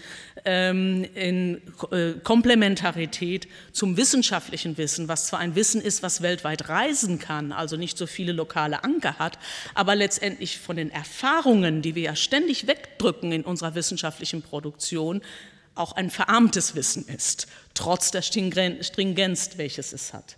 ähm, 0.46 1.06
in 1.14 1.62
äh, 1.92 2.14
Komplementarität 2.24 3.48
zum 3.74 3.98
wissenschaftlichen 3.98 4.78
Wissen, 4.78 5.08
was 5.08 5.28
zwar 5.28 5.40
ein 5.40 5.56
Wissen 5.56 5.82
ist, 5.82 6.02
was 6.02 6.22
weltweit 6.22 6.70
reisen 6.70 7.20
kann, 7.20 7.52
also 7.52 7.76
nicht 7.76 7.98
so 7.98 8.08
viele 8.08 8.32
lokale 8.32 8.84
Anker 8.84 9.20
hat, 9.20 9.38
aber 9.76 9.96
letztendlich 9.96 10.58
von 10.58 10.78
den 10.78 10.90
Erfahrungen, 10.90 11.82
die 11.82 11.94
wir 11.94 12.04
ja 12.04 12.16
ständig 12.16 12.66
wegdrücken 12.66 13.32
in 13.32 13.44
unserer 13.44 13.76
wissenschaftlichen 13.76 14.42
Produktion, 14.42 15.22
auch 15.76 15.92
ein 15.92 16.10
verarmtes 16.10 16.76
Wissen 16.76 17.06
ist, 17.08 17.48
trotz 17.74 18.10
der 18.10 18.22
Stringenz, 18.22 19.52
welches 19.58 19.92
es 19.92 20.14
hat. 20.14 20.38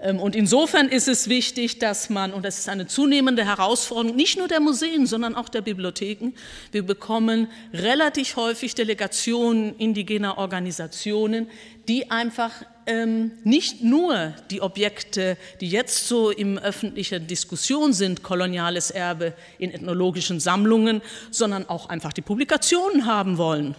Ähm, 0.00 0.20
und 0.20 0.36
insofern 0.36 0.88
ist 0.88 1.08
es 1.08 1.28
wichtig, 1.28 1.78
dass 1.78 2.10
man, 2.10 2.32
und 2.32 2.44
das 2.44 2.58
ist 2.58 2.68
eine 2.68 2.86
zunehmende 2.86 3.44
Herausforderung, 3.44 4.16
nicht 4.16 4.38
nur 4.38 4.48
der 4.48 4.60
Museen, 4.60 5.06
sondern 5.06 5.34
auch 5.34 5.48
der 5.48 5.62
Bibliotheken, 5.62 6.32
wir 6.72 6.84
bekommen 6.84 7.48
relativ 7.72 8.36
häufig 8.36 8.74
Delegationen 8.74 9.76
indigener 9.76 10.38
Organisationen, 10.38 11.48
die 11.88 12.10
einfach 12.10 12.52
ähm, 12.86 13.32
nicht 13.44 13.82
nur 13.82 14.34
die 14.50 14.62
Objekte, 14.62 15.36
die 15.60 15.68
jetzt 15.68 16.06
so 16.06 16.30
im 16.30 16.58
öffentlichen 16.58 17.26
Diskussion 17.26 17.92
sind, 17.92 18.22
koloniales 18.22 18.90
Erbe 18.90 19.34
in 19.58 19.72
ethnologischen 19.72 20.40
Sammlungen, 20.40 21.02
sondern 21.30 21.68
auch 21.68 21.88
einfach 21.88 22.12
die 22.12 22.22
Publikationen 22.22 23.04
haben 23.04 23.36
wollen, 23.36 23.74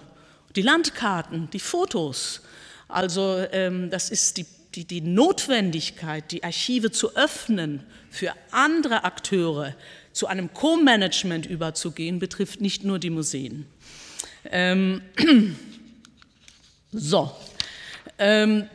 die 0.56 0.62
Landkarten, 0.62 1.50
die 1.52 1.60
Fotos. 1.60 2.42
Also 2.88 3.46
ähm, 3.52 3.90
das 3.90 4.10
ist 4.10 4.38
die 4.38 4.46
die, 4.76 4.86
die 4.86 5.02
Notwendigkeit, 5.02 6.32
die 6.32 6.44
Archive 6.44 6.92
zu 6.92 7.16
öffnen 7.16 7.84
für 8.10 8.34
andere 8.52 9.04
Akteure, 9.04 9.76
zu 10.12 10.28
einem 10.28 10.54
Co-Management 10.54 11.46
überzugehen, 11.46 12.20
betrifft 12.20 12.62
nicht 12.62 12.84
nur 12.84 13.00
die 13.00 13.10
Museen. 13.10 13.66
Ähm, 14.46 15.02
so, 16.92 17.32
ähm, 18.18 18.70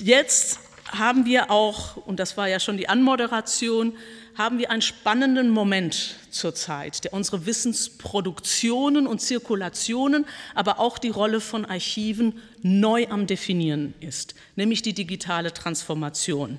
jetzt 0.00 0.58
haben 0.86 1.24
wir 1.24 1.50
auch, 1.50 1.96
und 1.96 2.18
das 2.18 2.36
war 2.36 2.48
ja 2.48 2.60
schon 2.60 2.76
die 2.76 2.88
Anmoderation, 2.88 3.96
haben 4.40 4.58
wir 4.58 4.70
einen 4.70 4.80
spannenden 4.80 5.50
Moment 5.50 6.16
zurzeit, 6.30 7.04
der 7.04 7.12
unsere 7.12 7.44
Wissensproduktionen 7.44 9.06
und 9.06 9.20
Zirkulationen, 9.20 10.24
aber 10.54 10.80
auch 10.80 10.96
die 10.96 11.10
Rolle 11.10 11.42
von 11.42 11.66
Archiven 11.66 12.40
neu 12.62 13.06
am 13.10 13.26
Definieren 13.26 13.92
ist, 14.00 14.34
nämlich 14.56 14.80
die 14.80 14.94
digitale 14.94 15.52
Transformation. 15.52 16.58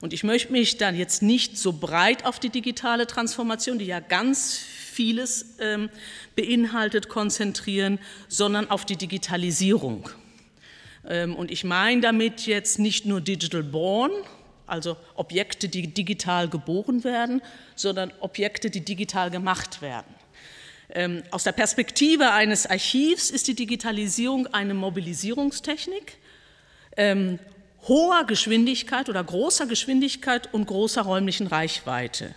Und 0.00 0.14
ich 0.14 0.24
möchte 0.24 0.52
mich 0.52 0.78
dann 0.78 0.96
jetzt 0.96 1.20
nicht 1.20 1.58
so 1.58 1.74
breit 1.74 2.24
auf 2.24 2.38
die 2.38 2.48
digitale 2.48 3.06
Transformation, 3.06 3.78
die 3.78 3.84
ja 3.84 4.00
ganz 4.00 4.56
vieles 4.56 5.56
ähm, 5.60 5.90
beinhaltet, 6.34 7.10
konzentrieren, 7.10 7.98
sondern 8.28 8.70
auf 8.70 8.86
die 8.86 8.96
Digitalisierung. 8.96 10.08
Ähm, 11.06 11.36
und 11.36 11.50
ich 11.50 11.62
meine 11.62 12.00
damit 12.00 12.46
jetzt 12.46 12.78
nicht 12.78 13.04
nur 13.04 13.20
Digital 13.20 13.64
Born, 13.64 14.12
also 14.68 14.96
Objekte, 15.14 15.68
die 15.68 15.88
digital 15.88 16.48
geboren 16.48 17.04
werden, 17.04 17.42
sondern 17.74 18.12
Objekte, 18.20 18.70
die 18.70 18.84
digital 18.84 19.30
gemacht 19.30 19.82
werden. 19.82 20.14
Ähm, 20.90 21.22
aus 21.30 21.44
der 21.44 21.52
Perspektive 21.52 22.32
eines 22.32 22.66
Archivs 22.66 23.30
ist 23.30 23.46
die 23.48 23.54
Digitalisierung 23.54 24.46
eine 24.48 24.74
Mobilisierungstechnik 24.74 26.18
ähm, 26.96 27.38
hoher 27.86 28.24
Geschwindigkeit 28.24 29.08
oder 29.08 29.22
großer 29.24 29.66
Geschwindigkeit 29.66 30.52
und 30.52 30.66
großer 30.66 31.02
räumlichen 31.02 31.46
Reichweite. 31.46 32.34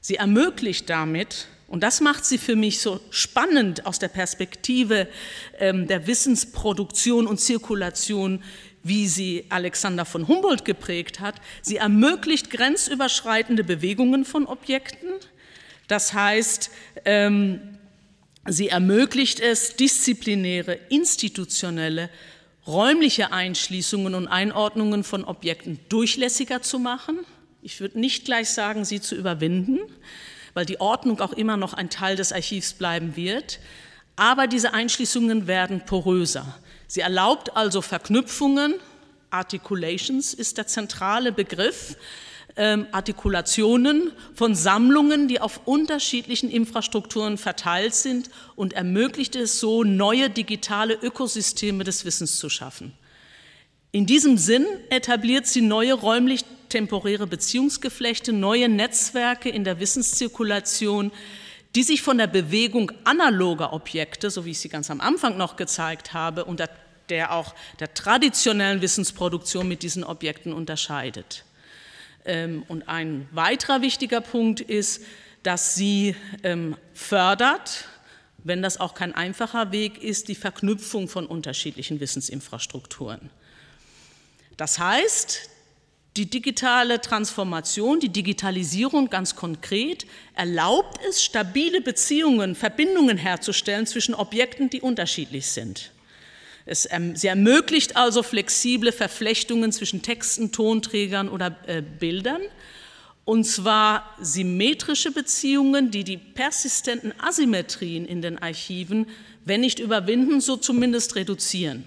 Sie 0.00 0.16
ermöglicht 0.16 0.88
damit, 0.88 1.48
und 1.68 1.82
das 1.82 2.00
macht 2.00 2.24
sie 2.24 2.38
für 2.38 2.54
mich 2.54 2.80
so 2.80 3.00
spannend 3.10 3.86
aus 3.86 3.98
der 3.98 4.08
Perspektive 4.08 5.08
ähm, 5.58 5.88
der 5.88 6.06
Wissensproduktion 6.06 7.26
und 7.26 7.40
Zirkulation, 7.40 8.42
wie 8.86 9.08
sie 9.08 9.46
Alexander 9.48 10.04
von 10.04 10.28
Humboldt 10.28 10.64
geprägt 10.64 11.20
hat. 11.20 11.36
Sie 11.62 11.76
ermöglicht 11.76 12.50
grenzüberschreitende 12.50 13.64
Bewegungen 13.64 14.24
von 14.24 14.46
Objekten, 14.46 15.10
Das 15.88 16.12
heißt, 16.12 16.70
ähm, 17.04 17.78
sie 18.46 18.68
ermöglicht 18.68 19.40
es, 19.40 19.76
disziplinäre, 19.76 20.78
institutionelle, 20.88 22.10
räumliche 22.66 23.32
Einschließungen 23.32 24.14
und 24.14 24.26
Einordnungen 24.26 25.04
von 25.04 25.24
Objekten 25.24 25.78
durchlässiger 25.88 26.62
zu 26.62 26.78
machen. 26.78 27.20
Ich 27.62 27.80
würde 27.80 28.00
nicht 28.00 28.24
gleich 28.24 28.50
sagen, 28.50 28.84
sie 28.84 29.00
zu 29.00 29.14
überwinden, 29.14 29.78
weil 30.54 30.66
die 30.66 30.80
Ordnung 30.80 31.20
auch 31.20 31.32
immer 31.32 31.56
noch 31.56 31.74
ein 31.74 31.90
Teil 31.90 32.16
des 32.16 32.32
Archivs 32.32 32.72
bleiben 32.74 33.14
wird. 33.14 33.60
Aber 34.16 34.46
diese 34.46 34.72
Einschließungen 34.72 35.46
werden 35.46 35.84
poröser. 35.84 36.58
Sie 36.86 37.00
erlaubt 37.00 37.56
also 37.56 37.82
Verknüpfungen, 37.82 38.74
Articulations 39.30 40.34
ist 40.34 40.56
der 40.58 40.66
zentrale 40.66 41.32
Begriff, 41.32 41.96
ähm, 42.56 42.86
Artikulationen 42.92 44.12
von 44.34 44.54
Sammlungen, 44.54 45.28
die 45.28 45.40
auf 45.40 45.66
unterschiedlichen 45.66 46.50
Infrastrukturen 46.50 47.36
verteilt 47.36 47.94
sind 47.94 48.30
und 48.54 48.72
ermöglicht 48.72 49.36
es 49.36 49.60
so, 49.60 49.84
neue 49.84 50.30
digitale 50.30 50.94
Ökosysteme 50.94 51.84
des 51.84 52.04
Wissens 52.04 52.38
zu 52.38 52.48
schaffen. 52.48 52.94
In 53.92 54.06
diesem 54.06 54.38
Sinn 54.38 54.66
etabliert 54.90 55.46
sie 55.46 55.60
neue 55.60 55.94
räumlich 55.94 56.44
temporäre 56.68 57.26
Beziehungsgeflechte, 57.26 58.32
neue 58.32 58.68
Netzwerke 58.68 59.48
in 59.48 59.64
der 59.64 59.80
Wissenszirkulation, 59.80 61.12
die 61.76 61.82
sich 61.82 62.00
von 62.00 62.16
der 62.16 62.26
Bewegung 62.26 62.90
analoger 63.04 63.74
Objekte, 63.74 64.30
so 64.30 64.46
wie 64.46 64.52
ich 64.52 64.58
sie 64.58 64.70
ganz 64.70 64.90
am 64.90 65.02
Anfang 65.02 65.36
noch 65.36 65.56
gezeigt 65.56 66.14
habe, 66.14 66.46
und 66.46 66.58
der, 66.58 66.70
der 67.10 67.32
auch 67.32 67.54
der 67.80 67.92
traditionellen 67.92 68.80
Wissensproduktion 68.80 69.68
mit 69.68 69.82
diesen 69.82 70.02
Objekten 70.02 70.54
unterscheidet. 70.54 71.44
Ähm, 72.24 72.64
und 72.68 72.88
ein 72.88 73.28
weiterer 73.30 73.82
wichtiger 73.82 74.22
Punkt 74.22 74.62
ist, 74.62 75.02
dass 75.42 75.74
sie 75.74 76.16
ähm, 76.42 76.76
fördert, 76.94 77.84
wenn 78.38 78.62
das 78.62 78.80
auch 78.80 78.94
kein 78.94 79.14
einfacher 79.14 79.70
Weg 79.70 80.02
ist, 80.02 80.28
die 80.28 80.34
Verknüpfung 80.34 81.08
von 81.08 81.26
unterschiedlichen 81.26 82.00
Wissensinfrastrukturen. 82.00 83.28
Das 84.56 84.78
heißt, 84.78 85.50
die 86.16 86.26
digitale 86.26 87.00
Transformation, 87.00 88.00
die 88.00 88.08
Digitalisierung 88.08 89.10
ganz 89.10 89.36
konkret 89.36 90.06
erlaubt 90.34 90.98
es, 91.08 91.22
stabile 91.22 91.80
Beziehungen, 91.80 92.54
Verbindungen 92.54 93.18
herzustellen 93.18 93.86
zwischen 93.86 94.14
Objekten, 94.14 94.70
die 94.70 94.80
unterschiedlich 94.80 95.46
sind. 95.48 95.92
Es, 96.64 96.88
sie 97.14 97.28
ermöglicht 97.28 97.96
also 97.96 98.22
flexible 98.22 98.90
Verflechtungen 98.90 99.70
zwischen 99.72 100.02
Texten, 100.02 100.50
Tonträgern 100.50 101.28
oder 101.28 101.56
äh, 101.66 101.82
Bildern, 101.82 102.42
und 103.24 103.44
zwar 103.44 104.14
symmetrische 104.20 105.10
Beziehungen, 105.10 105.90
die 105.90 106.04
die 106.04 106.16
persistenten 106.16 107.12
Asymmetrien 107.20 108.06
in 108.06 108.22
den 108.22 108.38
Archiven, 108.38 109.06
wenn 109.44 109.60
nicht 109.60 109.80
überwinden, 109.80 110.40
so 110.40 110.56
zumindest 110.56 111.16
reduzieren. 111.16 111.84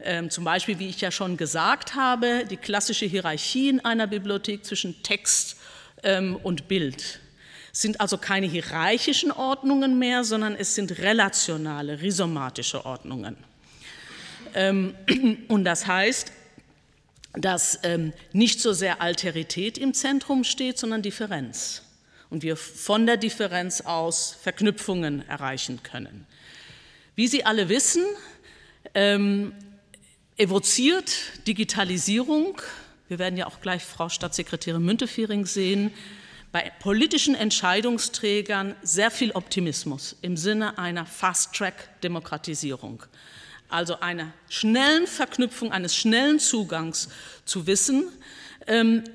Ähm, 0.00 0.30
zum 0.30 0.44
Beispiel, 0.44 0.78
wie 0.78 0.88
ich 0.88 1.00
ja 1.00 1.10
schon 1.10 1.36
gesagt 1.36 1.94
habe, 1.94 2.44
die 2.48 2.56
klassische 2.56 3.06
Hierarchie 3.06 3.70
in 3.70 3.84
einer 3.84 4.06
Bibliothek 4.06 4.64
zwischen 4.64 5.02
Text 5.02 5.56
ähm, 6.02 6.36
und 6.36 6.68
Bild 6.68 7.20
sind 7.72 8.00
also 8.00 8.16
keine 8.16 8.46
hierarchischen 8.46 9.30
Ordnungen 9.30 9.98
mehr, 9.98 10.24
sondern 10.24 10.54
es 10.54 10.74
sind 10.74 10.98
relationale, 10.98 12.00
rhizomatische 12.00 12.86
Ordnungen. 12.86 13.36
Ähm, 14.54 14.94
und 15.48 15.64
das 15.64 15.86
heißt, 15.86 16.32
dass 17.34 17.78
nicht 18.32 18.62
so 18.62 18.72
sehr 18.72 19.02
Alterität 19.02 19.76
im 19.76 19.92
Zentrum 19.92 20.42
steht, 20.42 20.78
sondern 20.78 21.02
Differenz. 21.02 21.82
Und 22.30 22.42
wir 22.42 22.56
von 22.56 23.04
der 23.04 23.18
Differenz 23.18 23.82
aus 23.82 24.34
Verknüpfungen 24.42 25.28
erreichen 25.28 25.82
können. 25.82 26.26
Wie 27.14 27.28
Sie 27.28 27.44
alle 27.44 27.68
wissen, 27.68 28.04
evoziert 30.36 31.12
Digitalisierung, 31.46 32.60
wir 33.08 33.18
werden 33.18 33.36
ja 33.36 33.46
auch 33.46 33.60
gleich 33.60 33.84
Frau 33.84 34.08
Staatssekretärin 34.08 34.84
Müntefering 34.84 35.46
sehen, 35.46 35.92
bei 36.52 36.72
politischen 36.80 37.34
Entscheidungsträgern 37.34 38.74
sehr 38.82 39.10
viel 39.10 39.32
Optimismus 39.32 40.16
im 40.22 40.36
Sinne 40.36 40.78
einer 40.78 41.06
Fast-Track-Demokratisierung, 41.06 43.02
also 43.68 44.00
einer 44.00 44.32
schnellen 44.48 45.06
Verknüpfung, 45.06 45.72
eines 45.72 45.96
schnellen 45.96 46.38
Zugangs 46.38 47.08
zu 47.44 47.66
Wissen, 47.66 48.08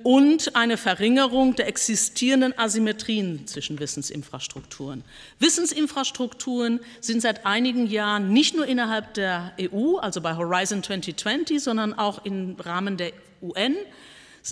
und 0.04 0.56
eine 0.56 0.78
Verringerung 0.78 1.56
der 1.58 1.68
existierenden 1.68 2.58
Asymmetrien 2.58 3.48
zwischen 3.48 3.80
Wissensinfrastrukturen. 3.80 5.04
Wissensinfrastrukturen 5.40 6.80
sind 7.02 7.22
seit 7.22 7.46
einigen 7.46 7.86
Jahren 7.86 8.32
nicht 8.32 8.56
nur 8.56 8.66
innerhalb 8.66 9.14
der 9.14 9.52
EU, 9.60 9.98
also 9.98 10.22
bei 10.22 10.38
Horizon 10.38 10.84
2020, 10.84 11.62
sondern 11.62 11.94
auch 11.94 12.24
im 12.24 12.56
Rahmen 12.62 12.96
der 12.96 13.12
UN, 13.42 13.76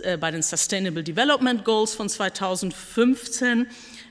äh, 0.03 0.17
bei 0.17 0.31
den 0.31 0.41
Sustainable 0.41 1.03
Development 1.03 1.63
Goals 1.63 1.93
von 1.93 2.09
2015 2.09 3.67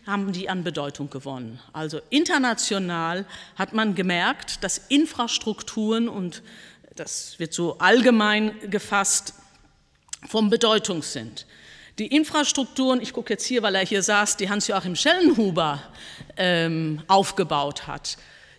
haben 0.06 0.32
die 0.32 0.48
an 0.48 0.64
Bedeutung 0.64 1.10
gewonnen. 1.10 1.60
Also 1.74 2.00
international 2.08 3.26
hat 3.56 3.74
man 3.74 3.94
gemerkt, 3.94 4.64
dass 4.64 4.78
Infrastrukturen 4.88 6.08
und 6.08 6.42
das 6.96 7.38
wird 7.38 7.52
so 7.52 7.78
allgemein 7.78 8.52
gefasst, 8.70 9.34
von 10.28 10.50
Bedeutung 10.50 11.02
sind. 11.02 11.46
Die 11.98 12.06
Infrastrukturen, 12.06 13.00
ich 13.00 13.12
gucke 13.12 13.32
jetzt 13.32 13.44
hier, 13.44 13.62
weil 13.62 13.74
er 13.74 13.84
hier 13.84 14.02
saß, 14.02 14.36
die 14.36 14.48
Hans-Joachim 14.48 14.94
Schellenhuber 14.94 15.82
ähm, 16.36 17.02
aufgebaut 17.08 17.88
hat, 17.88 18.18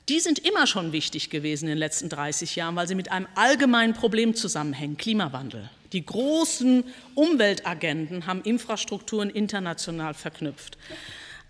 die 0.10 0.20
sind 0.20 0.40
immer 0.40 0.66
schon 0.68 0.92
wichtig 0.92 1.30
gewesen 1.30 1.66
in 1.66 1.70
den 1.70 1.78
letzten 1.78 2.10
30 2.10 2.56
Jahren, 2.56 2.76
weil 2.76 2.88
sie 2.88 2.96
mit 2.96 3.12
einem 3.12 3.28
allgemeinen 3.36 3.94
Problem 3.94 4.34
zusammenhängen, 4.36 4.98
Klimawandel. 4.98 5.70
Die 5.94 6.06
großen 6.06 6.84
Umweltagenten 7.16 8.26
haben 8.26 8.42
Infrastrukturen 8.42 9.30
international 9.30 10.16
verknüpft. 10.16 10.78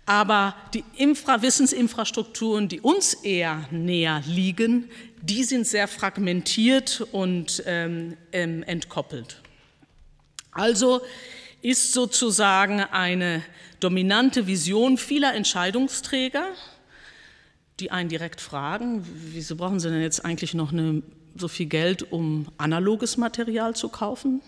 Aber 0.06 0.54
die 0.74 0.84
Infra 0.96 1.42
Wissensinfrastrukturen, 1.42 2.68
die 2.68 2.80
uns 2.80 3.14
eher 3.14 3.66
näher 3.70 4.22
liegen, 4.26 4.90
die 5.22 5.44
sind 5.44 5.66
sehr 5.66 5.88
fragmentiert 5.88 7.06
und 7.12 7.62
ähm, 7.66 8.16
ähm 8.32 8.62
entkoppelt. 8.62 9.40
Also 10.52 11.00
ist 11.62 11.92
sozusagen 11.92 12.80
eine 12.80 13.42
dominante 13.80 14.46
Vision 14.46 14.98
vieler 14.98 15.34
Entscheidungsträger, 15.34 16.44
die 17.78 17.90
einen 17.90 18.08
direkt 18.08 18.40
fragen, 18.40 19.06
wieso 19.32 19.56
brauchen 19.56 19.80
Sie 19.80 19.88
denn 19.88 20.02
jetzt 20.02 20.24
eigentlich 20.24 20.54
noch 20.54 20.72
eine, 20.72 21.02
so 21.36 21.48
viel 21.48 21.66
Geld, 21.66 22.12
um 22.12 22.46
analoges 22.58 23.16
Material 23.16 23.74
zu 23.74 23.88
kaufen? 23.88 24.42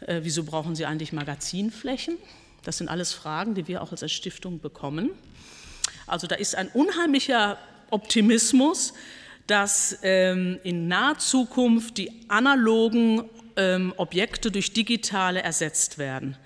Äh, 0.00 0.20
wieso 0.22 0.44
brauchen 0.44 0.74
Sie 0.74 0.84
eigentlich 0.84 1.12
Magazinflächen? 1.12 2.18
Das 2.64 2.78
sind 2.78 2.88
alles 2.88 3.12
Fragen, 3.12 3.54
die 3.54 3.68
wir 3.68 3.82
auch 3.82 3.92
als 3.92 4.10
Stiftung 4.12 4.60
bekommen. 4.60 5.10
Also 6.06 6.26
da 6.26 6.34
ist 6.34 6.54
ein 6.54 6.68
unheimlicher 6.68 7.58
Optimismus, 7.90 8.92
dass 9.46 9.98
ähm, 10.02 10.58
in 10.64 10.88
naher 10.88 11.18
Zukunft 11.18 11.98
die 11.98 12.10
analogen 12.28 13.24
ähm, 13.56 13.94
Objekte 13.96 14.50
durch 14.50 14.72
digitale 14.72 15.42
ersetzt 15.42 15.98
werden, 15.98 16.36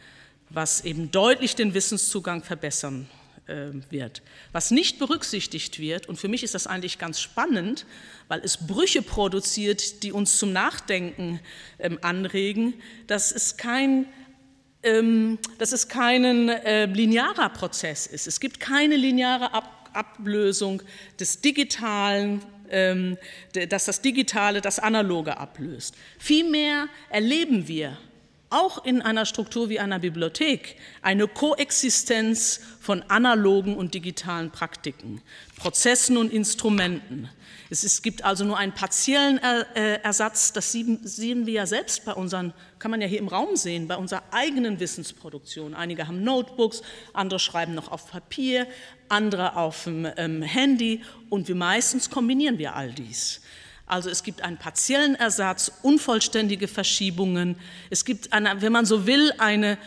was 0.51 0.85
eben 0.85 1.11
deutlich 1.11 1.55
den 1.55 1.75
Wissenszugang 1.75 2.43
verbessern 2.43 3.09
äh, 3.47 3.71
wird. 3.91 4.23
Was 4.53 4.71
nicht 4.71 4.99
berücksichtigt 4.99 5.79
wird, 5.79 6.09
und 6.09 6.17
für 6.17 6.29
mich 6.29 6.43
ist 6.43 6.55
das 6.55 6.67
eigentlich 6.67 6.99
ganz 6.99 7.21
spannend, 7.21 7.87
weil 8.29 8.41
es 8.41 8.67
Brüche 8.67 9.03
produziert, 9.03 10.03
die 10.03 10.13
uns 10.13 10.39
zum 10.39 10.53
Nachdenken 10.53 11.41
ähm, 11.79 11.99
anregen, 12.03 12.75
dass 13.07 13.33
es 13.33 13.57
kein 13.57 14.07
dass 14.81 15.73
es 15.73 15.89
kein 15.89 16.49
äh, 16.49 16.87
linearer 16.87 17.49
Prozess 17.49 18.07
ist. 18.07 18.29
Es 18.29 18.39
gibt 18.39 18.61
keine 18.61 18.95
lineare 18.97 19.53
Ab 19.53 19.79
Ablösung 19.93 20.83
des 21.19 21.41
Digitalen 21.41 22.41
ähm, 22.71 23.17
dass 23.69 23.85
das 23.85 24.01
Digitale 24.01 24.61
das 24.61 24.79
Analoge 24.79 25.37
ablöst. 25.37 25.95
Vielmehr 26.19 26.89
erleben 27.11 27.69
wir 27.69 27.97
auch 28.51 28.85
in 28.85 29.03
einer 29.03 29.27
Struktur 29.27 29.69
wie 29.69 29.79
einer 29.79 29.99
Bibliothek 29.99 30.77
eine 31.03 31.29
Koexistenz 31.29 32.61
von 32.81 33.03
analogen 33.09 33.77
und 33.77 33.95
digitalen 33.95 34.51
Praktiken, 34.51 35.21
Prozessen 35.57 36.17
und 36.17 36.33
Instrumenten. 36.33 37.29
Es, 37.71 37.85
ist, 37.85 38.03
gibt 38.03 38.25
also 38.25 38.45
nur 38.45 38.57
einen 38.57 38.73
partiellen 38.73 39.39
äh, 39.43 40.01
Ersatz, 40.03 40.55
das 40.55 40.73
sehen 40.73 41.45
wir 41.45 41.53
ja 41.53 41.67
selbst 41.67 42.07
bei 42.07 42.15
unseren, 42.15 42.55
kann 42.79 42.91
man 42.91 43.03
ja 43.03 43.07
hier 43.07 43.19
im 43.19 43.29
Raum 43.29 43.57
sehen, 43.57 43.89
bei 43.89 43.97
unserer 43.97 44.23
eigenen 44.31 44.81
Wissensproduktion. 44.81 45.75
Einige 45.75 46.09
haben 46.09 46.25
Notebooks, 46.25 46.81
andere 47.13 47.39
schreiben 47.39 47.75
noch 47.75 47.93
auf 47.93 48.11
Papier, 48.11 48.67
andere 49.09 49.57
auf 49.57 49.85
dem 49.85 50.07
ähm, 50.17 50.43
Handy 50.43 51.03
und 51.31 51.49
wir 51.49 51.55
meistens 51.55 52.11
kombinieren 52.11 52.59
wir 52.59 52.75
all 52.75 52.93
dies. 52.93 53.41
Also 53.87 54.11
es 54.11 54.23
gibt 54.23 54.43
einen 54.43 54.59
partiellen 54.59 55.15
Ersatz, 55.15 55.73
unvollständige 55.83 56.69
Verschiebungen. 56.69 57.57
Es 57.89 58.05
gibt, 58.05 58.33
eine, 58.33 58.61
wenn 58.61 58.73
man 58.73 58.85
so 58.85 59.07
will, 59.07 59.33
eine 59.39 59.79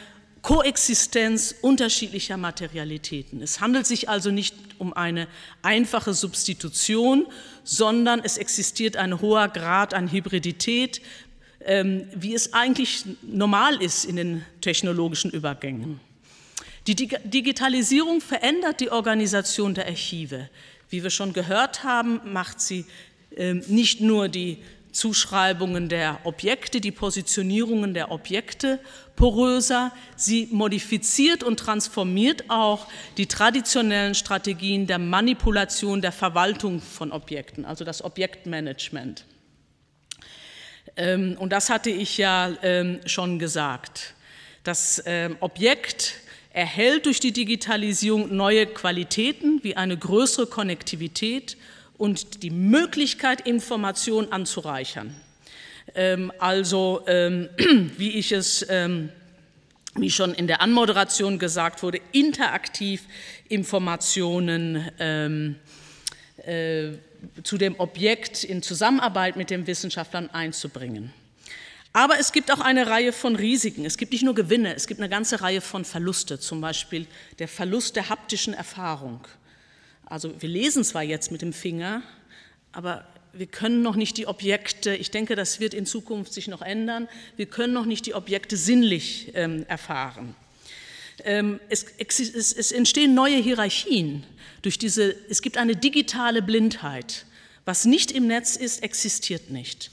Koexistenz 0.42 1.54
unterschiedlicher 1.62 2.36
Materialitäten. 2.36 3.44
Es 3.44 3.62
handelt 3.62 3.86
sich 3.86 4.10
also 4.10 4.32
nicht 4.32 4.56
um 4.80 4.92
eine 4.94 5.28
einfache 5.62 6.16
Substitution, 6.16 7.28
sondern 7.64 8.22
es 8.24 8.38
existiert 8.38 8.98
ein 8.98 9.22
hoher 9.22 9.48
Grad 9.50 9.94
an 9.94 10.12
Hybridität, 10.12 11.02
ähm, 11.64 12.08
wie 12.16 12.34
es 12.34 12.54
eigentlich 12.54 13.06
normal 13.22 13.82
ist 13.84 14.04
in 14.04 14.16
den 14.16 14.46
technologischen 14.62 15.30
Übergängen. 15.30 16.00
Die 16.88 16.96
Digitalisierung 16.96 18.22
verändert 18.22 18.80
die 18.80 18.89
Organisation 18.89 19.76
der 19.76 19.86
Archive. 19.86 20.50
Wie 20.89 21.04
wir 21.04 21.12
schon 21.12 21.32
gehört 21.32 21.84
haben, 21.84 22.20
macht 22.34 22.60
sie 22.60 22.86
ähm, 23.38 23.63
nicht 23.67 24.02
nur 24.02 24.30
die 24.30 24.58
Zuschreibungen 24.91 25.89
der 25.89 26.20
Objekte, 26.26 26.82
die 26.82 26.91
Positionierungen 26.91 27.94
der 27.94 28.12
Objekte 28.12 28.80
poröser. 29.15 29.94
Sie 30.15 30.50
modifiziert 30.52 31.44
und 31.44 31.60
transformiert 31.60 32.50
auch 32.50 32.88
die 33.15 33.28
traditionellen 33.28 34.15
Strategien 34.15 34.88
der 34.88 34.98
Manipulation, 34.98 36.02
der 36.02 36.12
Verwaltung 36.12 36.82
von 36.82 37.12
Objekten, 37.12 37.63
also 37.63 37.86
das 37.86 38.04
Objektmanagement. 38.04 39.24
Ähm, 40.98 41.38
und 41.39 41.54
das 41.54 41.70
hatte 41.70 41.91
ich 41.91 42.17
ja 42.17 42.52
ähm, 42.63 43.00
schon 43.06 43.38
gesagt. 43.38 44.15
Das 44.63 45.04
Objekt 45.39 46.22
erhält 46.54 47.06
durch 47.06 47.20
die 47.20 47.32
Digitalisierung 47.32 48.36
neue 48.36 48.66
Qualitäten 48.66 49.64
wie 49.64 49.78
eine 49.78 49.98
größere 49.98 50.48
Konnektivität 50.48 51.58
und 51.98 52.44
die 52.44 52.50
Möglichkeit, 52.50 53.42
Informationen 53.42 54.32
anzureichern. 54.32 55.16
Ähm, 55.96 56.32
also, 56.40 57.02
ähm, 57.08 57.50
wie 57.98 58.12
ich 58.12 58.32
es, 58.32 58.66
ähm, 58.70 59.10
wie 59.96 60.10
schon 60.10 60.34
in 60.34 60.48
der 60.48 60.62
Anmoderation 60.62 61.38
gesagt 61.38 61.84
wurde, 61.84 62.00
interaktiv 62.12 63.04
Informationen 63.50 64.78
äh, 64.98 66.94
zu 67.44 67.58
dem 67.58 67.80
Objekt 67.80 68.44
in 68.44 68.64
Zusammenarbeit 68.64 69.36
mit 69.36 69.50
den 69.50 69.68
Wissenschaftlern 69.68 70.30
einzubringen. 70.32 71.14
Aber 71.93 72.19
es 72.19 72.32
gibt 72.32 72.51
auch 72.51 72.62
eine 72.62 72.88
Reihe 72.88 73.12
von 73.12 73.36
Risiken. 73.36 73.86
Es 73.86 73.97
gibt 73.97 74.13
nicht 74.13 74.23
nur 74.23 74.34
Gewinne, 74.34 74.73
es 74.75 74.88
gibt 74.88 75.01
eine 75.01 75.10
ganze 75.10 75.41
Reihe 75.41 75.62
von 75.62 75.84
Verluste, 75.84 76.39
zum 76.39 76.62
Beispiel 76.62 77.06
der 77.39 77.47
Verlust 77.47 77.95
der 77.95 78.10
haptischen 78.10 78.54
Erfahrung. 78.54 79.19
Also 80.06 80.34
wir 80.41 80.49
lesen 80.49 80.84
zwar 80.84 81.04
jetzt 81.04 81.32
mit 81.32 81.41
dem 81.41 81.54
Finger, 81.54 82.01
aber 82.71 83.06
wir 83.34 83.45
können 83.45 83.82
noch 83.82 83.95
nicht 83.95 84.17
die 84.17 84.27
Objekte, 84.27 84.95
ich 84.95 85.12
denke, 85.12 85.36
das 85.36 85.60
wird 85.60 85.73
in 85.73 85.86
Zukunft 85.86 86.34
sich 86.34 86.47
noch 86.47 86.62
ändern, 86.62 87.08
wir 87.38 87.45
können 87.45 87.73
noch 87.73 87.86
nicht 87.86 88.06
die 88.06 88.13
Objekte 88.13 88.58
sinnlich 88.58 89.32
ähm, 89.36 89.65
erfahren. 89.67 90.36
Ähm, 91.23 91.60
es, 91.69 91.86
es, 91.97 92.54
es, 92.54 92.71
entstehen 92.71 93.13
neue 93.13 93.38
Hierarchien 93.38 94.23
durch 94.62 94.77
diese, 94.77 95.15
es 95.30 95.41
gibt 95.41 95.58
eine 95.58 95.75
digitale 95.75 96.41
Blindheit. 96.41 97.25
Was 97.63 97.86
nicht 97.86 98.12
im 98.12 98.27
Netz 98.27 98.56
ist, 98.56 98.82
existiert 98.84 99.49
nicht. 99.49 99.91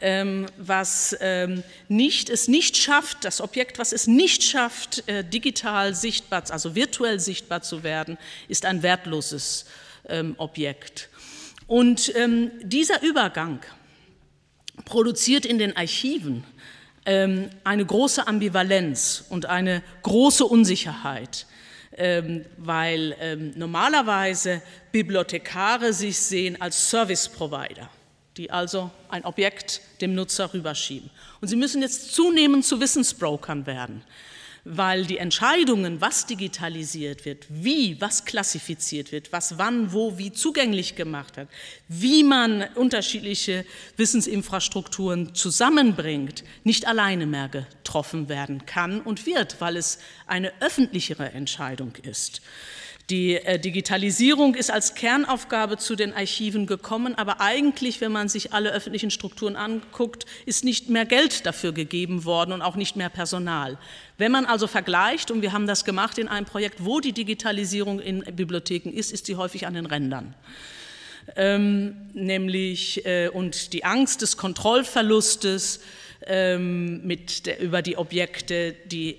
Ähm, 0.00 0.46
was 0.56 1.16
ähm, 1.20 1.64
nicht, 1.88 2.30
es 2.30 2.46
nicht 2.46 2.76
schafft, 2.76 3.24
das 3.24 3.40
Objekt, 3.40 3.78
was 3.80 3.92
es 3.92 4.06
nicht 4.06 4.44
schafft, 4.44 5.02
äh, 5.08 5.24
digital 5.24 5.96
sichtbar, 5.96 6.44
also 6.50 6.76
virtuell 6.76 7.18
sichtbar 7.18 7.62
zu 7.62 7.82
werden, 7.82 8.16
ist 8.46 8.66
ein 8.66 8.84
wertloses 8.84 9.66
ähm, 10.08 10.36
Objekt. 10.38 11.08
Und 11.66 12.12
dieser 12.64 13.00
Übergang 13.02 13.60
produziert 14.84 15.46
in 15.46 15.58
den 15.58 15.76
Archiven 15.76 16.42
eine 17.04 17.86
große 17.86 18.26
Ambivalenz 18.26 19.26
und 19.28 19.46
eine 19.46 19.80
große 20.02 20.44
Unsicherheit 20.44 21.46
weil 22.56 23.52
normalerweise 23.54 24.62
Bibliothekare 24.90 25.92
sich 25.92 26.18
sehen 26.18 26.60
als 26.60 26.90
Service 26.90 27.28
Provider 27.28 27.88
die 28.40 28.50
also 28.50 28.90
ein 29.10 29.26
Objekt 29.26 29.82
dem 30.00 30.14
Nutzer 30.14 30.54
rüberschieben. 30.54 31.10
Und 31.42 31.48
sie 31.48 31.56
müssen 31.56 31.82
jetzt 31.82 32.14
zunehmend 32.14 32.64
zu 32.64 32.80
Wissensbrokern 32.80 33.66
werden, 33.66 34.02
weil 34.64 35.04
die 35.04 35.18
Entscheidungen, 35.18 36.00
was 36.00 36.24
digitalisiert 36.24 37.26
wird, 37.26 37.44
wie, 37.50 38.00
was 38.00 38.24
klassifiziert 38.24 39.12
wird, 39.12 39.30
was 39.30 39.58
wann, 39.58 39.92
wo, 39.92 40.16
wie 40.16 40.32
zugänglich 40.32 40.96
gemacht 40.96 41.36
wird, 41.36 41.50
wie 41.88 42.22
man 42.22 42.62
unterschiedliche 42.76 43.66
Wissensinfrastrukturen 43.98 45.34
zusammenbringt, 45.34 46.42
nicht 46.64 46.86
alleine 46.86 47.26
mehr 47.26 47.50
getroffen 47.50 48.30
werden 48.30 48.64
kann 48.64 49.02
und 49.02 49.26
wird, 49.26 49.60
weil 49.60 49.76
es 49.76 49.98
eine 50.26 50.50
öffentlichere 50.62 51.32
Entscheidung 51.32 51.92
ist. 52.04 52.40
Die 53.10 53.34
äh, 53.34 53.58
Digitalisierung 53.58 54.54
ist 54.54 54.70
als 54.70 54.94
Kernaufgabe 54.94 55.78
zu 55.78 55.96
den 55.96 56.14
Archiven 56.14 56.66
gekommen, 56.66 57.16
aber 57.16 57.40
eigentlich, 57.40 58.00
wenn 58.00 58.12
man 58.12 58.28
sich 58.28 58.52
alle 58.52 58.70
öffentlichen 58.70 59.10
Strukturen 59.10 59.56
anguckt, 59.56 60.26
ist 60.46 60.62
nicht 60.62 60.88
mehr 60.88 61.04
Geld 61.06 61.44
dafür 61.44 61.72
gegeben 61.72 62.24
worden 62.24 62.52
und 62.52 62.62
auch 62.62 62.76
nicht 62.76 62.94
mehr 62.94 63.08
Personal. 63.08 63.78
Wenn 64.16 64.30
man 64.30 64.44
also 64.44 64.68
vergleicht, 64.68 65.32
und 65.32 65.42
wir 65.42 65.52
haben 65.52 65.66
das 65.66 65.84
gemacht 65.84 66.18
in 66.18 66.28
einem 66.28 66.46
Projekt, 66.46 66.84
wo 66.84 67.00
die 67.00 67.12
Digitalisierung 67.12 67.98
in 67.98 68.22
Bibliotheken 68.22 68.90
ist, 68.90 69.10
ist 69.10 69.26
sie 69.26 69.34
häufig 69.34 69.66
an 69.66 69.74
den 69.74 69.86
Rändern. 69.86 70.34
Ähm, 71.34 71.96
nämlich 72.14 73.04
äh, 73.06 73.28
und 73.28 73.72
die 73.72 73.84
Angst 73.84 74.22
des 74.22 74.36
Kontrollverlustes 74.36 75.80
ähm, 76.26 77.04
mit 77.04 77.46
der, 77.46 77.60
über 77.60 77.82
die 77.82 77.96
Objekte, 77.96 78.76
die 78.86 79.18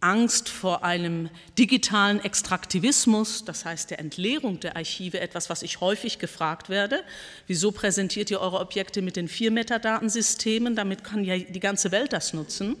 Angst 0.00 0.48
vor 0.48 0.84
einem 0.84 1.28
digitalen 1.58 2.20
Extraktivismus, 2.24 3.44
das 3.44 3.64
heißt 3.64 3.90
der 3.90 3.98
Entleerung 3.98 4.58
der 4.60 4.76
Archive, 4.76 5.20
etwas, 5.20 5.50
was 5.50 5.62
ich 5.62 5.80
häufig 5.80 6.18
gefragt 6.18 6.68
werde. 6.68 7.04
Wieso 7.46 7.70
präsentiert 7.70 8.30
ihr 8.30 8.40
eure 8.40 8.60
Objekte 8.60 9.02
mit 9.02 9.16
den 9.16 9.28
vier 9.28 9.50
Metadatensystemen? 9.50 10.74
Damit 10.74 11.04
kann 11.04 11.24
ja 11.24 11.36
die 11.36 11.60
ganze 11.60 11.92
Welt 11.92 12.12
das 12.12 12.32
nutzen. 12.32 12.76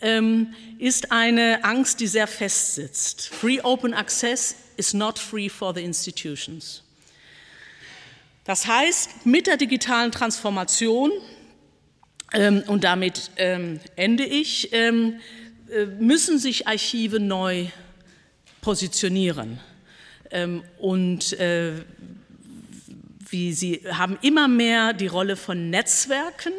Ähm, 0.00 0.54
ist 0.78 1.12
eine 1.12 1.64
Angst, 1.64 2.00
die 2.00 2.06
sehr 2.06 2.26
fest 2.26 2.74
sitzt. 2.74 3.28
Free 3.28 3.60
Open 3.60 3.94
Access 3.94 4.56
is 4.76 4.94
not 4.94 5.18
free 5.18 5.48
for 5.48 5.74
the 5.74 5.82
institutions. 5.82 6.82
Das 8.44 8.66
heißt, 8.66 9.26
mit 9.26 9.46
der 9.46 9.56
digitalen 9.56 10.10
Transformation, 10.10 11.12
ähm, 12.32 12.62
und 12.66 12.84
damit 12.84 13.30
ähm, 13.36 13.80
ende 13.94 14.24
ich, 14.24 14.72
müssen 15.98 16.38
sich 16.38 16.66
Archive 16.66 17.20
neu 17.20 17.66
positionieren. 18.60 19.58
Ähm, 20.30 20.62
und 20.78 21.32
äh, 21.34 21.72
wie 23.28 23.52
sie 23.52 23.82
haben 23.90 24.18
immer 24.22 24.48
mehr 24.48 24.92
die 24.92 25.06
Rolle 25.06 25.36
von 25.36 25.70
Netzwerken 25.70 26.52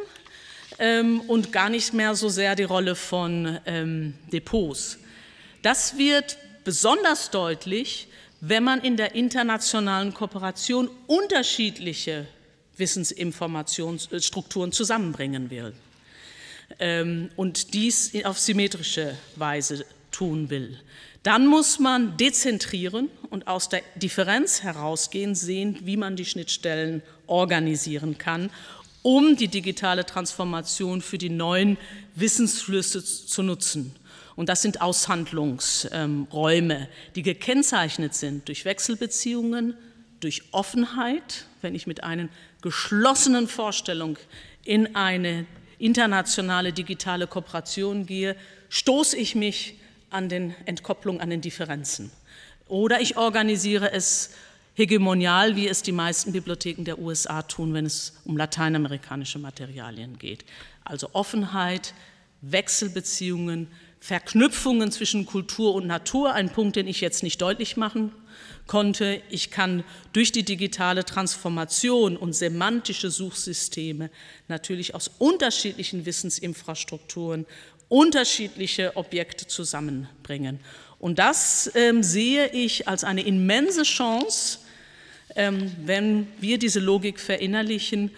ähm, 0.79 1.21
und 1.21 1.51
gar 1.51 1.69
nicht 1.69 1.93
mehr 1.93 2.15
so 2.15 2.29
sehr 2.29 2.55
die 2.55 2.63
Rolle 2.63 2.95
von 2.95 3.59
ähm, 3.65 4.15
Depots. 4.31 4.99
Das 5.61 5.97
wird 5.97 6.37
besonders 6.63 7.29
deutlich, 7.31 8.07
wenn 8.41 8.63
man 8.63 8.81
in 8.81 8.97
der 8.97 9.15
internationalen 9.15 10.13
Kooperation 10.13 10.89
unterschiedliche 11.07 12.27
Wissensinformationsstrukturen 12.77 14.71
zusammenbringen 14.71 15.49
will 15.49 15.73
und 17.35 17.73
dies 17.73 18.11
auf 18.25 18.39
symmetrische 18.39 19.15
Weise 19.35 19.85
tun 20.11 20.49
will. 20.49 20.79
Dann 21.23 21.47
muss 21.47 21.79
man 21.79 22.17
dezentrieren 22.17 23.09
und 23.29 23.47
aus 23.47 23.69
der 23.69 23.81
Differenz 23.95 24.63
herausgehen, 24.63 25.35
sehen, 25.35 25.79
wie 25.83 25.95
man 25.95 26.17
die 26.17 26.25
Schnittstellen 26.25 27.01
organisieren 27.27 28.17
kann, 28.17 28.49
um 29.01 29.37
die 29.37 29.47
digitale 29.47 30.05
Transformation 30.05 31.01
für 31.01 31.17
die 31.17 31.29
neuen 31.29 31.77
Wissensflüsse 32.15 33.03
zu 33.03 33.41
nutzen. 33.41 33.95
Und 34.35 34.49
das 34.49 34.61
sind 34.61 34.81
Aushandlungsräume, 34.81 36.89
die 37.15 37.21
gekennzeichnet 37.21 38.15
sind 38.15 38.47
durch 38.47 38.65
Wechselbeziehungen, 38.65 39.75
durch 40.19 40.43
Offenheit, 40.51 41.45
wenn 41.61 41.75
ich 41.75 41.87
mit 41.87 42.03
einer 42.03 42.27
geschlossenen 42.61 43.47
Vorstellung 43.47 44.17
in 44.65 44.95
eine 44.95 45.45
internationale 45.83 46.71
digitale 46.71 47.27
Kooperation 47.27 48.05
gehe, 48.05 48.35
stoße 48.69 49.17
ich 49.17 49.35
mich 49.35 49.77
an 50.09 50.29
den 50.29 50.55
Entkopplung, 50.65 51.19
an 51.19 51.29
den 51.29 51.41
Differenzen. 51.41 52.11
Oder 52.67 53.01
ich 53.01 53.17
organisiere 53.17 53.91
es 53.91 54.31
hegemonial, 54.75 55.55
wie 55.55 55.67
es 55.67 55.83
die 55.83 55.91
meisten 55.91 56.31
Bibliotheken 56.31 56.85
der 56.85 56.99
USA 56.99 57.41
tun, 57.41 57.73
wenn 57.73 57.85
es 57.85 58.13
um 58.23 58.37
lateinamerikanische 58.37 59.39
Materialien 59.39 60.17
geht. 60.17 60.45
Also 60.85 61.09
Offenheit, 61.13 61.93
Wechselbeziehungen, 62.41 63.67
Verknüpfungen 64.03 64.91
zwischen 64.91 65.25
Kultur 65.25 65.73
und 65.73 65.87
Natur, 65.87 66.33
ein 66.33 66.49
Punkt, 66.49 66.75
den 66.75 66.89
ich 66.89 66.99
jetzt 66.99 67.23
nicht 67.23 67.41
deutlich 67.41 67.77
machen 67.77 68.11
konnte. 68.67 69.21
Ich 69.29 69.49
kann 69.49 69.85
durch 70.11 70.33
die 70.33 70.43
digitale 70.43 71.05
Transformation 71.05 72.17
und 72.17 72.33
semantische 72.33 73.09
Suchsysteme 73.09 74.09
natürlich 74.49 74.93
aus 74.93 75.09
unterschiedlichen 75.19 76.05
Wissensinfrastrukturen 76.05 77.45
unterschiedliche 77.87 78.97
Objekte 78.97 79.47
zusammenbringen. 79.47 80.59
Und 80.99 81.17
das 81.17 81.71
ähm, 81.73 82.03
sehe 82.03 82.49
ich 82.49 82.89
als 82.89 83.05
eine 83.05 83.21
immense 83.21 83.83
Chance, 83.83 84.59
ähm, 85.37 85.71
wenn 85.85 86.27
wir 86.41 86.57
diese 86.57 86.81
Logik 86.81 87.21
verinnerlichen, 87.21 88.11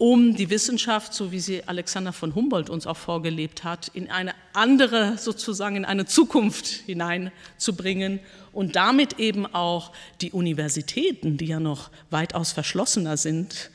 um 0.00 0.34
die 0.34 0.48
Wissenschaft, 0.48 1.12
so 1.12 1.30
wie 1.30 1.40
sie 1.40 1.62
Alexander 1.68 2.14
von 2.14 2.34
Humboldt 2.34 2.70
uns 2.70 2.86
auch 2.86 2.96
vorgelebt 2.96 3.64
hat, 3.64 3.88
in 3.88 4.10
eine 4.10 4.32
andere, 4.54 5.18
sozusagen 5.18 5.76
in 5.76 5.84
eine 5.84 6.06
Zukunft 6.06 6.66
hineinzubringen 6.66 8.18
und 8.54 8.76
damit 8.76 9.18
eben 9.18 9.44
auch 9.44 9.92
die 10.22 10.32
Universitäten, 10.32 11.36
die 11.36 11.44
ja 11.44 11.60
noch 11.60 11.90
weitaus 12.08 12.52
verschlossener 12.52 13.18
sind, 13.18 13.70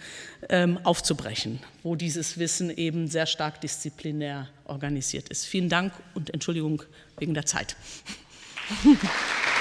ähm, 0.49 0.79
aufzubrechen, 0.83 1.59
wo 1.83 1.95
dieses 1.95 2.39
Wissen 2.39 2.75
eben 2.75 3.07
sehr 3.07 3.27
stark 3.27 3.61
disziplinär 3.61 4.47
organisiert 4.63 5.29
ist. 5.29 5.45
Vielen 5.45 5.69
Dank 5.69 5.93
und 6.15 6.33
Entschuldigung 6.33 6.81
wegen 7.19 7.35
der 7.35 7.45
Zeit. 7.45 7.75